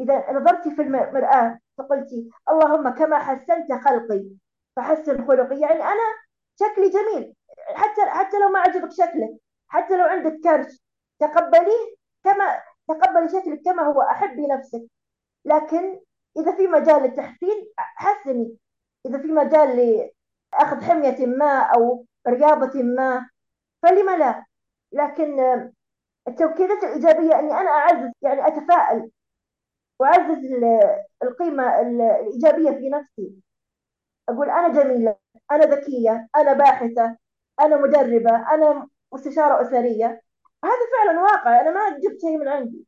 إذا 0.02 0.32
نظرت 0.32 0.68
في 0.68 0.82
المرآة 0.82 1.60
فقلت 1.78 2.08
اللهم 2.50 2.90
كما 2.90 3.20
حسنت 3.20 3.74
خلقي 3.74 4.26
فحسن 4.76 5.28
خلقي. 5.28 5.60
يعني 5.60 5.82
أنا 5.84 6.16
شكلي 6.60 6.90
جميل. 6.90 7.34
حتى 7.74 8.02
حتى 8.02 8.40
لو 8.40 8.50
ما 8.50 8.60
عجبك 8.60 8.92
شكلك 8.92 9.34
حتى 9.68 9.98
لو 9.98 10.04
عندك 10.04 10.40
كرش 10.44 10.82
تقبليه 11.20 11.95
كما 12.26 12.62
تقبلي 12.88 13.30
شكلك 13.30 13.62
كما 13.66 13.84
هو 13.84 14.02
أحبي 14.02 14.48
نفسك. 14.48 14.82
لكن 15.46 16.00
إذا 16.38 16.56
في 16.58 16.68
مجال 16.68 17.04
للتحسين 17.04 17.72
حسني. 17.78 18.58
إذا 19.06 19.18
في 19.22 19.28
مجال 19.28 19.78
لأخذ 20.54 20.84
حمية 20.84 21.26
ما 21.26 21.60
أو 21.62 22.06
رياضة 22.28 22.84
ما 22.84 23.30
فلم 23.84 24.10
لا. 24.10 24.46
لكن 24.92 25.40
التوكيدات 26.28 26.84
الإيجابية 26.84 27.40
أني 27.40 27.52
أنا 27.54 27.70
أعزز 27.70 28.12
يعني 28.22 28.48
أتفائل. 28.48 29.12
وأعزز 30.00 30.46
ال- 30.46 31.04
القيمة 31.24 31.82
ال- 31.82 32.02
الإيجابية 32.02 32.72
في 32.72 32.90
نفسي. 32.90 33.36
أقول 34.30 34.50
أنا 34.50 34.68
جميلة 34.84 35.18
أنا 35.52 35.66
ذكية 35.66 36.28
أنا 36.36 36.54
باحثة 36.54 37.18
أنا 37.60 37.78
مدربة 37.78 38.54
أنا 38.54 38.88
مستشارة 39.14 39.62
أسرية 39.62 40.22
هذا 40.66 40.86
فعلا 40.98 41.22
واقع. 41.22 41.62
أنا 41.62 41.72
ما 41.72 41.90
جبت 41.90 42.22
شيء 42.22 42.38
من 42.38 42.48
عندي. 42.48 42.86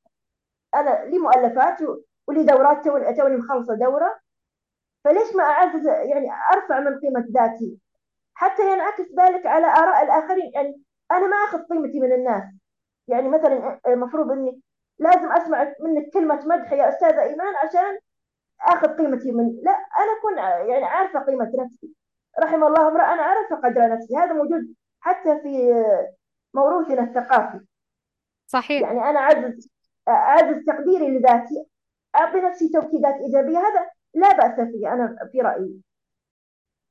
أنا 0.76 1.06
لي 1.06 1.20
مؤلفات 1.20 1.78
ولي 2.28 2.44
دورات 2.44 2.86
توني 2.86 3.38
مخلصة 3.38 3.76
دورة. 3.76 4.20
فليش 5.04 5.36
ما 5.36 5.44
أعزز 5.44 5.88
يعني 5.88 6.30
أرفع 6.54 6.80
من 6.80 7.00
قيمة 7.00 7.26
ذاتي؟ 7.32 7.78
حتى 8.34 8.72
ينعكس 8.74 9.06
ذلك 9.20 9.46
على 9.46 9.68
آراء 9.68 10.04
الآخرين. 10.04 10.52
يعني 10.54 10.82
أنا 11.12 11.28
ما 11.28 11.36
أخذ 11.36 11.60
قيمتي 11.64 12.00
من 12.00 12.14
الناس. 12.14 12.44
يعني 13.08 13.30
مثلا 13.30 13.80
المفروض 13.88 14.32
إني 14.32 14.62
لازم 15.00 15.32
أسمع 15.32 15.74
منك 15.80 16.10
كلمة 16.14 16.46
مدح 16.46 16.74
يا 16.74 16.90
أستاذة 16.90 17.22
إيمان 17.22 17.56
عشان 17.64 18.00
آخذ 18.62 18.88
قيمتي 18.88 19.32
من 19.32 19.60
لا 19.64 19.72
أنا 19.72 20.20
أكون 20.20 20.38
يعني 20.70 20.86
عارفة 20.86 21.20
قيمة 21.20 21.52
نفسي. 21.60 21.94
رحم 22.40 22.64
الله 22.64 22.88
امرأ 22.88 23.14
أنا 23.14 23.22
عارفة 23.24 23.56
قدر 23.56 23.90
نفسي. 23.90 24.16
هذا 24.18 24.34
موجود 24.34 24.74
حتى 25.02 25.40
في 25.42 25.84
موروثنا 26.54 27.04
الثقافي 27.04 27.66
صحيح. 28.48 28.82
يعني 28.82 29.00
أنا 29.00 29.20
أعزز 29.20 29.70
أعزز 30.08 30.66
تقديري 30.66 31.18
لذاتي 31.18 31.66
أعطي 32.16 32.38
نفسي 32.38 32.70
توكيدات 32.70 33.16
إيجابية 33.16 33.58
هذا 33.58 33.90
لا 34.14 34.38
بأس 34.38 34.68
فيه 34.72 34.94
أنا 34.94 35.18
في 35.32 35.42
رأيي. 35.42 35.82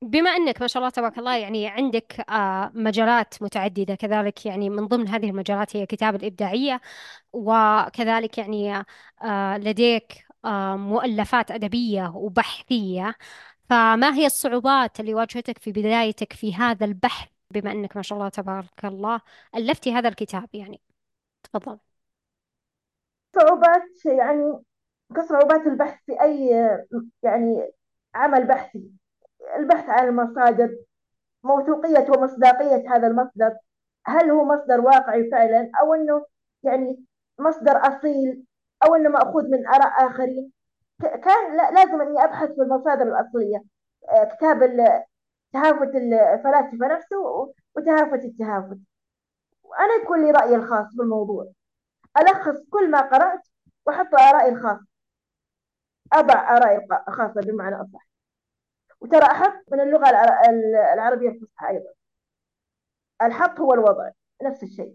بما 0.02 0.30
أنك 0.30 0.60
ما 0.60 0.66
شاء 0.66 0.80
الله 0.80 0.90
تبارك 0.90 1.18
الله 1.18 1.36
يعني 1.36 1.68
عندك 1.68 2.30
آه، 2.30 2.72
مجالات 2.74 3.42
متعددة 3.42 3.94
كذلك 3.94 4.46
يعني 4.46 4.70
من 4.70 4.86
ضمن 4.86 5.08
هذه 5.08 5.30
المجالات 5.30 5.76
هي 5.76 5.82
الكتابة 5.82 6.16
الإبداعية 6.16 6.80
وكذلك 7.32 8.38
يعني 8.38 8.84
آه، 9.22 9.58
لديك 9.58 10.26
آه، 10.44 10.76
مؤلفات 10.76 11.50
أدبية 11.50 12.12
وبحثية. 12.16 13.14
فما 13.70 14.14
هي 14.14 14.26
الصعوبات 14.26 15.00
اللي 15.00 15.14
واجهتك 15.14 15.58
في 15.58 15.72
بدايتك 15.72 16.32
في 16.32 16.54
هذا 16.54 16.86
البحث؟ 16.86 17.35
بما 17.50 17.72
أنك 17.72 17.96
ما 17.96 18.02
شاء 18.02 18.18
الله 18.18 18.28
تبارك 18.28 18.84
الله 18.84 19.20
ألفتي 19.56 19.92
هذا 19.92 20.08
الكتاب 20.08 20.48
يعني. 20.54 20.80
تفضل. 21.42 21.78
صعوبات 23.34 24.06
يعني 24.06 24.62
كصعوبات 25.16 25.66
البحث 25.66 26.00
في 26.06 26.20
أي 26.22 26.48
يعني 27.22 27.72
عمل 28.14 28.46
بحثي. 28.46 28.90
البحث 29.56 29.88
عن 29.88 30.08
المصادر 30.08 30.76
موثوقية 31.42 32.06
ومصداقية 32.10 32.94
هذا 32.96 33.06
المصدر. 33.06 33.56
هل 34.06 34.30
هو 34.30 34.44
مصدر 34.44 34.80
واقعي 34.80 35.30
فعلا 35.30 35.70
أو 35.82 35.94
أنه 35.94 36.26
يعني 36.62 37.04
مصدر 37.38 37.72
أصيل 37.72 38.44
أو 38.84 38.94
أنه 38.94 39.08
مأخوذ 39.10 39.44
من 39.50 39.66
آراء 39.66 40.06
آخرين؟ 40.06 40.52
كان 41.02 41.56
لا- 41.56 41.70
لازم 41.70 42.00
أني 42.00 42.24
أبحث 42.24 42.48
في 42.50 42.62
المصادر 42.62 43.02
الأصلية. 43.02 43.64
آه، 44.08 44.24
كتاب 44.24 44.62
تهافت 45.52 45.94
الفلاسفة 45.94 46.86
نفسه 46.96 47.52
وتهافت 47.76 48.24
التهافت. 48.24 48.78
وأنا 49.62 49.94
يكون 50.02 50.24
لي 50.26 50.30
رأيي 50.30 50.56
الخاص 50.56 50.94
بالموضوع. 50.94 51.52
ألخص 52.18 52.56
كل 52.70 52.90
ما 52.90 53.00
قرأت 53.00 53.40
وأحط 53.86 54.14
آرائي 54.14 54.48
الخاصة 54.52 54.86
أضع 56.12 56.56
آرائي 56.56 56.86
الخاصة 57.08 57.40
بمعنى 57.40 57.76
أصح. 57.76 58.08
وترى 59.00 59.26
أحط 59.26 59.64
من 59.72 59.80
اللغة 59.80 60.10
الع- 60.10 60.42
العربية 60.94 61.28
الفصحى 61.28 61.68
أيضا. 61.68 61.90
الحط 63.22 63.60
هو 63.60 63.74
الوضع. 63.74 64.10
نفس 64.42 64.62
الشيء. 64.62 64.94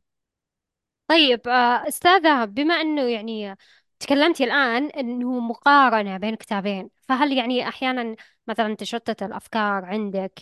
طيب 1.07 1.47
آه، 1.47 1.87
أستاذة 1.87 2.45
بما 2.45 2.73
أنه 2.73 3.01
يعني 3.01 3.55
تكلمتي 3.99 4.43
الآن 4.43 4.85
أنه 4.89 5.39
مقارنة 5.39 6.17
بين 6.17 6.35
كتابين 6.35 6.89
فهل 7.01 7.31
يعني 7.37 7.67
أحيانا 7.67 8.15
مثلا 8.47 8.75
تشتت 8.75 9.23
الأفكار 9.23 9.85
عندك 9.85 10.39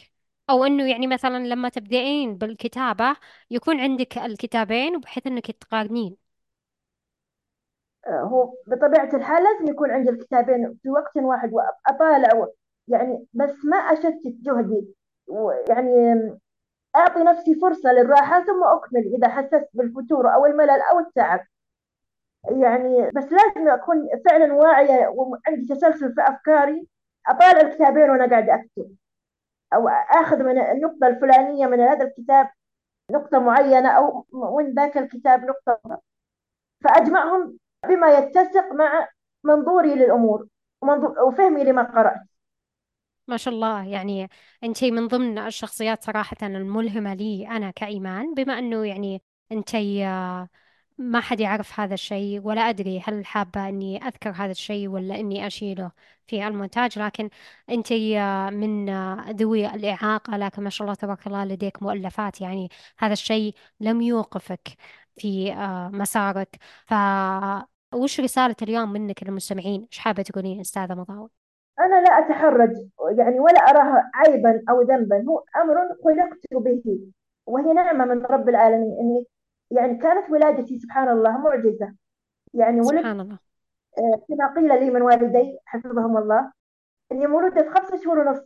أو 0.49 0.63
أنه 0.65 0.89
يعني 0.91 1.07
مثلا 1.07 1.37
لما 1.47 1.69
تبدأين 1.69 2.37
بالكتابة 2.37 3.15
يكون 3.51 3.79
عندك 3.79 4.17
الكتابين 4.17 4.99
بحيث 4.99 5.27
أنك 5.27 5.51
تقارنين. 5.51 6.17
آه، 8.07 8.21
هو 8.21 8.53
بطبيعة 8.67 9.09
الحال 9.15 9.43
لازم 9.43 9.71
يكون 9.73 9.91
عندي 9.91 10.09
الكتابين 10.09 10.79
في 10.83 10.89
وقت 10.89 11.17
واحد 11.17 11.49
وأطالع 11.53 12.47
يعني 12.87 13.27
بس 13.33 13.65
ما 13.65 13.77
أشتت 13.77 14.21
جهدي 14.25 14.95
ويعني 15.27 15.91
أعطي 16.95 17.23
نفسي 17.23 17.55
فرصة 17.61 17.91
للراحة 17.93 18.45
ثم 18.45 18.63
أكمل 18.63 19.15
إذا 19.17 19.29
حسست 19.29 19.69
بالفتور 19.73 20.33
أو 20.35 20.45
الملل 20.45 20.81
أو 20.93 20.99
التعب. 20.99 21.39
يعني 22.51 23.11
بس 23.15 23.23
لازم 23.31 23.69
أكون 23.69 23.97
فعلا 24.29 24.53
واعية 24.53 25.07
وعندي 25.07 25.65
تسلسل 25.75 26.13
في 26.15 26.21
أفكاري. 26.21 26.87
أطالع 27.27 27.61
الكتابين 27.61 28.09
وأنا 28.09 28.29
قاعدة 28.29 28.55
أكتب. 28.55 28.95
أو 29.73 29.87
أخذ 29.89 30.43
من 30.43 30.59
النقطة 30.59 31.07
الفلانية 31.07 31.65
من 31.65 31.79
هذا 31.79 32.05
الكتاب 32.05 32.49
نقطة 33.11 33.39
معينة 33.39 33.89
أو 33.89 34.25
من 34.57 34.73
ذاك 34.73 34.97
الكتاب 34.97 35.45
نقطة. 35.45 36.01
فأجمعهم 36.83 37.57
بما 37.87 38.17
يتسق 38.17 38.71
مع 38.73 39.07
منظوري 39.43 39.95
للأمور 39.95 40.47
ومنظور 40.81 41.19
وفهمي 41.21 41.63
لما 41.63 41.83
قرأت. 41.83 42.21
ما 43.27 43.37
شاء 43.37 43.53
الله. 43.53 43.87
يعني 43.87 44.29
أنت 44.63 44.83
من 44.83 45.07
ضمن 45.07 45.37
الشخصيات 45.37 46.03
صراحة 46.03 46.37
الملهمة 46.43 47.13
لي 47.13 47.47
أنا 47.47 47.71
كإيمان 47.71 48.33
بما 48.33 48.59
أنه 48.59 48.85
يعني 48.85 49.21
أنت 49.51 49.75
ما 50.99 51.19
حد 51.19 51.39
يعرف 51.39 51.79
هذا 51.79 51.93
الشيء 51.93 52.41
ولا 52.43 52.61
أدري 52.61 52.99
هل 53.05 53.25
حابة 53.25 53.69
إني 53.69 53.97
أذكر 54.07 54.29
هذا 54.29 54.51
الشيء 54.51 54.87
ولا 54.87 55.19
إني 55.19 55.47
أشيله 55.47 55.91
في 56.27 56.47
المونتاج. 56.47 56.99
لكن 56.99 57.29
أنت 57.69 57.93
من 58.53 58.89
ذوي 59.35 59.67
الإعاقة 59.67 60.37
لكن 60.37 60.63
ما 60.63 60.69
شاء 60.69 60.85
الله 60.85 60.95
تبارك 60.95 61.27
الله 61.27 61.45
لديك 61.45 61.83
مؤلفات. 61.83 62.41
يعني 62.41 62.69
هذا 62.97 63.13
الشيء 63.13 63.53
لم 63.79 64.01
يوقفك 64.01 64.67
في 65.17 65.53
آه، 65.53 65.89
مسارك. 65.89 66.55
فوش 67.91 68.19
رسالة 68.19 68.55
اليوم 68.61 68.91
منك 68.93 69.23
للمستمعين؟ 69.23 69.87
إيش 69.91 69.99
حابة 69.99 70.23
تقولين 70.23 70.59
أستاذة 70.59 70.95
مضاوي؟ 70.95 71.29
أنا 71.79 72.01
لا 72.01 72.19
أتحرج 72.19 72.71
يعني 73.17 73.39
ولا 73.39 73.59
أراها 73.59 74.11
عيبا 74.13 74.63
أو 74.69 74.81
ذنبا. 74.81 75.25
هو 75.29 75.43
أمر 75.55 75.75
خلقت 76.03 76.39
به 76.51 76.99
وهي 77.45 77.73
نعمة 77.73 78.05
من 78.05 78.25
رب 78.25 78.49
العالمين. 78.49 78.97
إني 78.99 79.25
يعني 79.71 79.97
كانت 79.97 80.29
ولادتي 80.29 80.79
سبحان 80.79 81.09
الله 81.09 81.37
معجزة. 81.37 81.95
يعني 82.53 82.81
ولدت 82.81 82.99
سبحان 82.99 83.19
الله. 83.19 83.37
آه، 83.97 84.21
كما 84.29 84.53
قيل 84.55 84.79
لي 84.79 84.89
من 84.89 85.01
والدي 85.01 85.59
حفظهم 85.65 86.17
الله 86.17 86.51
إني 87.11 87.27
مولودة 87.27 87.63
في 87.63 87.69
خمسة 87.69 88.03
شهور 88.03 88.19
ونص. 88.19 88.39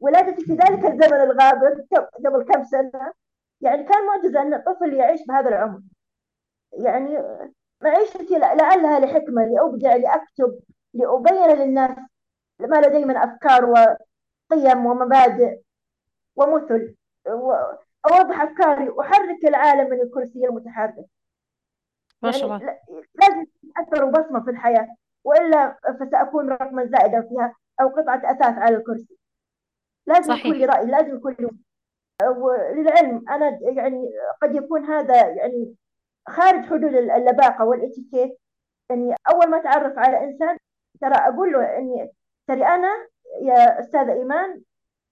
فولادتي 0.00 0.44
في 0.44 0.52
ذلك 0.52 0.84
الزمن 0.84 1.20
الغابر 1.20 1.84
قبل 2.26 2.44
كم 2.44 2.64
سنة 2.64 3.12
يعني 3.60 3.84
كان 3.84 4.06
معجزة 4.06 4.42
أن 4.42 4.54
الطفل 4.54 4.94
يعيش 4.94 5.20
بهذا 5.28 5.48
العمر. 5.48 5.80
يعني 6.72 7.22
معيشتي 7.82 8.38
لعلها 8.38 9.00
لحكمة 9.00 9.44
لأبدع 9.44 9.96
لأكتب 9.96 10.60
لأبين 10.94 11.58
للناس 11.58 11.98
ما 12.60 12.80
لدي 12.80 13.04
من 13.04 13.16
أفكار 13.16 13.64
وقيم 13.64 14.86
ومبادئ 14.86 15.60
ومثل. 16.36 16.94
وأوضح 18.04 18.40
أفكاري 18.40 18.90
أحرك 19.00 19.44
العالم 19.44 19.90
من 19.90 20.00
الكرسي 20.00 20.46
المتحرك. 20.46 21.04
ما 22.22 22.30
شاء 22.30 22.44
الله. 22.44 22.66
يعني 22.66 22.80
لازم 23.14 23.46
أثر 23.76 24.04
وبصمة 24.04 24.44
في 24.44 24.50
الحياة 24.50 24.88
وإلا 25.24 25.78
فسأكون 26.00 26.48
رقما 26.48 26.86
زائدا 26.86 27.20
فيها 27.28 27.54
أو 27.80 27.88
قطعة 27.88 28.30
أثاث 28.30 28.58
على 28.58 28.76
الكرسي. 28.76 29.18
لازم 30.06 30.32
يكون 30.32 30.52
لي 30.52 30.64
رأي 30.64 30.86
لازم 30.86 31.16
يكون 31.16 31.36
لي 31.40 31.50
وللعلم 32.28 33.28
أنا 33.28 33.58
يعني 33.62 34.10
قد 34.42 34.54
يكون 34.54 34.84
هذا 34.84 35.28
يعني 35.28 35.74
خارج 36.28 36.64
حدود 36.64 36.94
اللباقة 36.94 37.64
والإتيكيت. 37.64 38.38
إني 38.90 39.14
أول 39.32 39.50
ما 39.50 39.60
أتعرف 39.60 39.98
على 39.98 40.24
إنسان 40.24 40.56
ترى 41.00 41.14
أقول 41.14 41.52
له 41.52 41.78
إني 41.78 42.10
ترى 42.48 42.64
أنا 42.66 43.08
يا 43.42 43.80
أستاذة 43.80 44.12
إيمان 44.12 44.62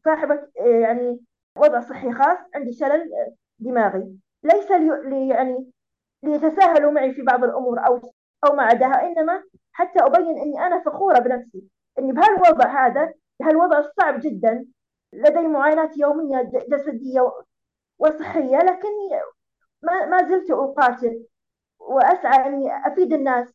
صاحبة 0.04 0.48
يعني 0.56 1.20
وضع 1.60 1.80
صحي 1.80 2.12
خاص 2.12 2.38
عندي 2.54 2.72
شلل 2.72 3.10
دماغي. 3.58 4.18
ليس 4.42 4.70
لي 4.70 5.28
يعني 5.28 5.70
ليتساهلوا 6.22 6.90
معي 6.92 7.12
في 7.12 7.22
بعض 7.22 7.44
الأمور 7.44 7.86
أو 7.86 8.00
أو 8.44 8.54
ما 8.56 8.62
عداها 8.62 9.02
إنما 9.06 9.42
حتى 9.72 10.00
أبين 10.00 10.38
إني 10.38 10.66
أنا 10.66 10.80
فخورة 10.80 11.18
بنفسي. 11.18 11.64
إني 11.98 12.12
بهالوضع 12.12 12.86
هذا 12.86 13.14
بهالوضع 13.40 13.78
الصعب 13.78 14.20
جدا 14.20 14.66
لدي 15.12 15.48
معاناة 15.48 15.90
يومية 15.96 16.50
جسدية 16.68 17.32
وصحية 17.98 18.56
لكني 18.58 19.10
ما 19.82 20.28
زلت 20.28 20.50
أقاتل 20.50 21.26
وأسعى 21.80 22.46
إني 22.46 22.86
أفيد 22.86 23.12
الناس 23.12 23.54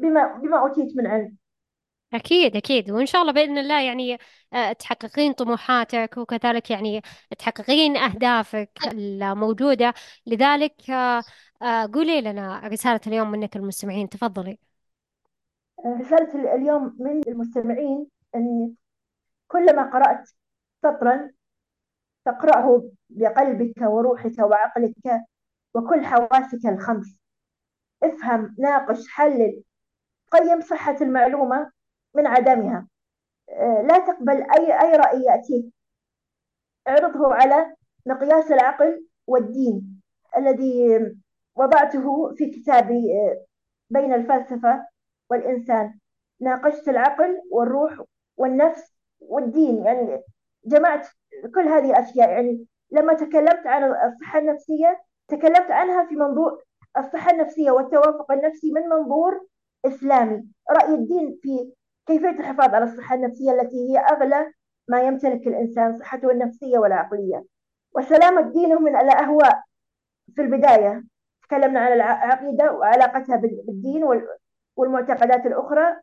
بما 0.00 0.26
بما 0.36 0.58
أوتيت 0.58 0.96
من 0.96 1.06
علم. 1.06 1.36
أكيد 2.16 2.56
أكيد. 2.56 2.90
وإن 2.90 3.06
شاء 3.06 3.22
الله 3.22 3.32
بإذن 3.32 3.58
الله 3.58 3.82
يعني 3.82 4.18
آه، 4.52 4.72
تحققين 4.72 5.32
طموحاتك 5.32 6.14
وكذلك 6.16 6.70
يعني 6.70 7.02
تحققين 7.38 7.96
أهدافك 7.96 8.70
الموجودة. 8.92 9.94
لذلك 10.26 10.90
آه، 10.90 11.22
آه، 11.62 11.90
قولي 11.94 12.20
لنا 12.20 12.68
رسالة 12.68 13.00
اليوم 13.06 13.30
منك 13.30 13.56
المستمعين 13.56 14.08
تفضلي. 14.08 14.58
رسالة 15.86 16.54
اليوم 16.54 16.96
من 16.98 17.20
المستمعين 17.28 18.06
أن 18.34 18.74
كلما 19.48 19.90
قرأت 19.90 20.30
سطرا 20.82 21.30
تقرأه 22.24 22.90
بقلبك 23.10 23.82
وروحك 23.82 24.38
وعقلك 24.38 25.24
وكل 25.74 26.04
حواسك 26.06 26.66
الخمس. 26.66 27.18
افهم 28.02 28.54
ناقش 28.58 29.08
حلل 29.08 29.62
قيم 30.32 30.60
صحة 30.60 30.96
المعلومة 31.00 31.75
من 32.16 32.26
عدمها. 32.26 32.86
آه، 33.50 33.82
لا 33.82 33.98
تقبل 33.98 34.42
أي 34.42 34.80
أي 34.80 34.96
رأي 34.96 35.22
يأتيك. 35.22 35.66
اعرضه 36.88 37.34
على 37.34 37.74
مقياس 38.06 38.52
العقل 38.52 39.06
والدين 39.26 40.02
الذي 40.36 40.98
وضعته 41.54 42.34
في 42.34 42.50
كتابي 42.50 43.12
آه، 43.14 43.44
بين 43.90 44.14
الفلسفة 44.14 44.86
والإنسان. 45.30 45.98
ناقشت 46.40 46.88
العقل 46.88 47.42
والروح 47.50 48.02
والنفس 48.36 48.92
والدين. 49.20 49.86
يعني 49.86 50.22
جمعت 50.64 51.08
كل 51.54 51.68
هذه 51.68 51.90
الأشياء. 51.90 52.30
يعني 52.30 52.66
لما 52.90 53.14
تكلمت 53.14 53.66
عن 53.66 53.84
الصحة 53.84 54.38
النفسية 54.38 55.02
تكلمت 55.28 55.70
عنها 55.70 56.06
في 56.06 56.14
منظور 56.16 56.62
الصحة 56.98 57.30
النفسية 57.30 57.70
والتوافق 57.70 58.32
النفسي 58.32 58.72
من 58.72 58.82
منظور 58.88 59.46
إسلامي. 59.86 60.44
رأي 60.70 60.94
الدين 60.94 61.38
في 61.42 61.72
كيفية 62.06 62.30
الحفاظ 62.30 62.74
على 62.74 62.84
الصحة 62.84 63.14
النفسية 63.14 63.52
التي 63.52 63.90
هي 63.90 63.98
أغلى 63.98 64.52
ما 64.88 65.02
يمتلك 65.02 65.46
الإنسان 65.46 65.98
صحته 65.98 66.30
النفسية 66.30 66.78
والعقلية؟ 66.78 67.44
وسلامة 67.92 68.40
دينه 68.40 68.78
من 68.78 68.96
الأهواء. 68.96 69.62
في 70.34 70.42
البداية 70.42 71.04
تكلمنا 71.42 71.80
عن 71.80 71.92
العقيدة 71.92 72.72
وعلاقتها 72.72 73.36
بالدين 73.36 74.04
والمعتقدات 74.76 75.46
الأخرى. 75.46 75.96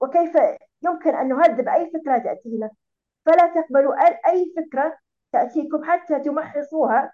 وكيف 0.00 0.36
يمكن 0.82 1.14
أن 1.14 1.28
نهذب 1.28 1.68
أي 1.68 1.90
فكرة 1.90 2.18
تأتينا 2.18 2.70
فلا 3.26 3.46
تقبلوا 3.46 3.94
أي 4.28 4.54
فكرة 4.56 4.98
تأتيكم 5.32 5.84
حتى 5.84 6.20
تمحصوها 6.20 7.12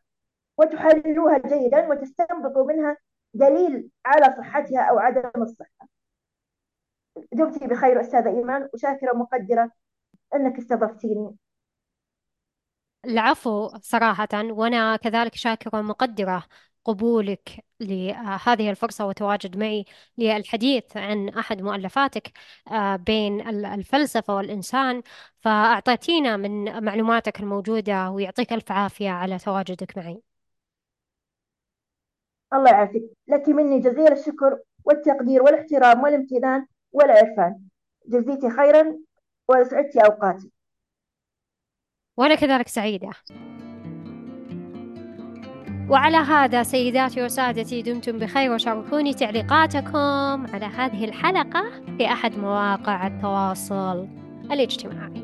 وتحللوها 0.59 1.39
جيدا 1.39 1.89
وتستنبطوا 1.89 2.67
منها 2.67 2.97
دليل 3.35 3.91
على 4.07 4.35
صحتها 4.39 4.81
أو 4.81 4.99
عدم 4.99 5.43
الصحة. 5.43 5.94
دمتي 7.33 7.67
بخير 7.67 8.01
أستاذة 8.01 8.29
إيمان 8.29 8.69
وشاكرة 8.75 9.13
مقدرة 9.13 9.71
أنك 10.35 10.59
استضفتيني. 10.59 11.37
العفو 13.05 13.69
صراحة 13.83 14.29
وأنا 14.35 14.97
كذلك 14.97 15.35
شاكرة 15.35 15.81
مقدرة 15.83 16.45
قبولك 16.85 17.65
لهذه 17.81 18.71
الفرصة 18.71 19.07
وتواجد 19.07 19.57
معي 19.57 19.85
للحديث 20.19 20.97
عن 20.97 21.29
أحد 21.29 21.63
مؤلفاتك 21.63 22.33
آه، 22.73 22.97
بين 22.97 23.49
الفلسفة 23.67 24.35
والإنسان. 24.37 25.03
فأعطيتينا 25.41 26.37
من 26.37 26.85
معلوماتك 26.85 27.41
الموجودة 27.41 28.11
ويعطيك 28.11 28.53
ألف 28.53 28.73
عافية 28.73 29.11
على 29.11 29.39
تواجدك 29.39 29.97
معي. 29.99 30.23
الله 32.55 32.71
يعافيك. 32.71 33.05
لك 33.29 33.49
مني 33.49 33.81
جزيل 33.81 34.13
الشكر 34.13 34.61
والتقدير 34.85 35.43
والاحترام 35.43 36.03
والامتنان. 36.03 36.67
والعرفان 36.95 37.61
جزيتي 38.09 38.51
خيرا 38.51 38.99
وسعدتي 39.49 40.01
أوقاتي. 40.01 40.51
وأنا 42.17 42.35
كذلك 42.35 42.69
سعيدة 42.69 43.11
وعلى 45.91 46.17
هذا 46.17 46.63
سيداتي 46.63 47.25
وسادتي 47.25 47.83
دمتم 47.83 48.19
بخير 48.19 48.53
وشاركوني 48.53 49.15
تعليقاتكم 49.15 50.47
على 50.55 50.65
هذه 50.65 51.05
الحلقة 51.05 51.71
في 51.99 52.07
أحد 52.07 52.39
مواقع 52.39 53.07
التواصل 53.07 54.09
الاجتماعي. 54.53 55.24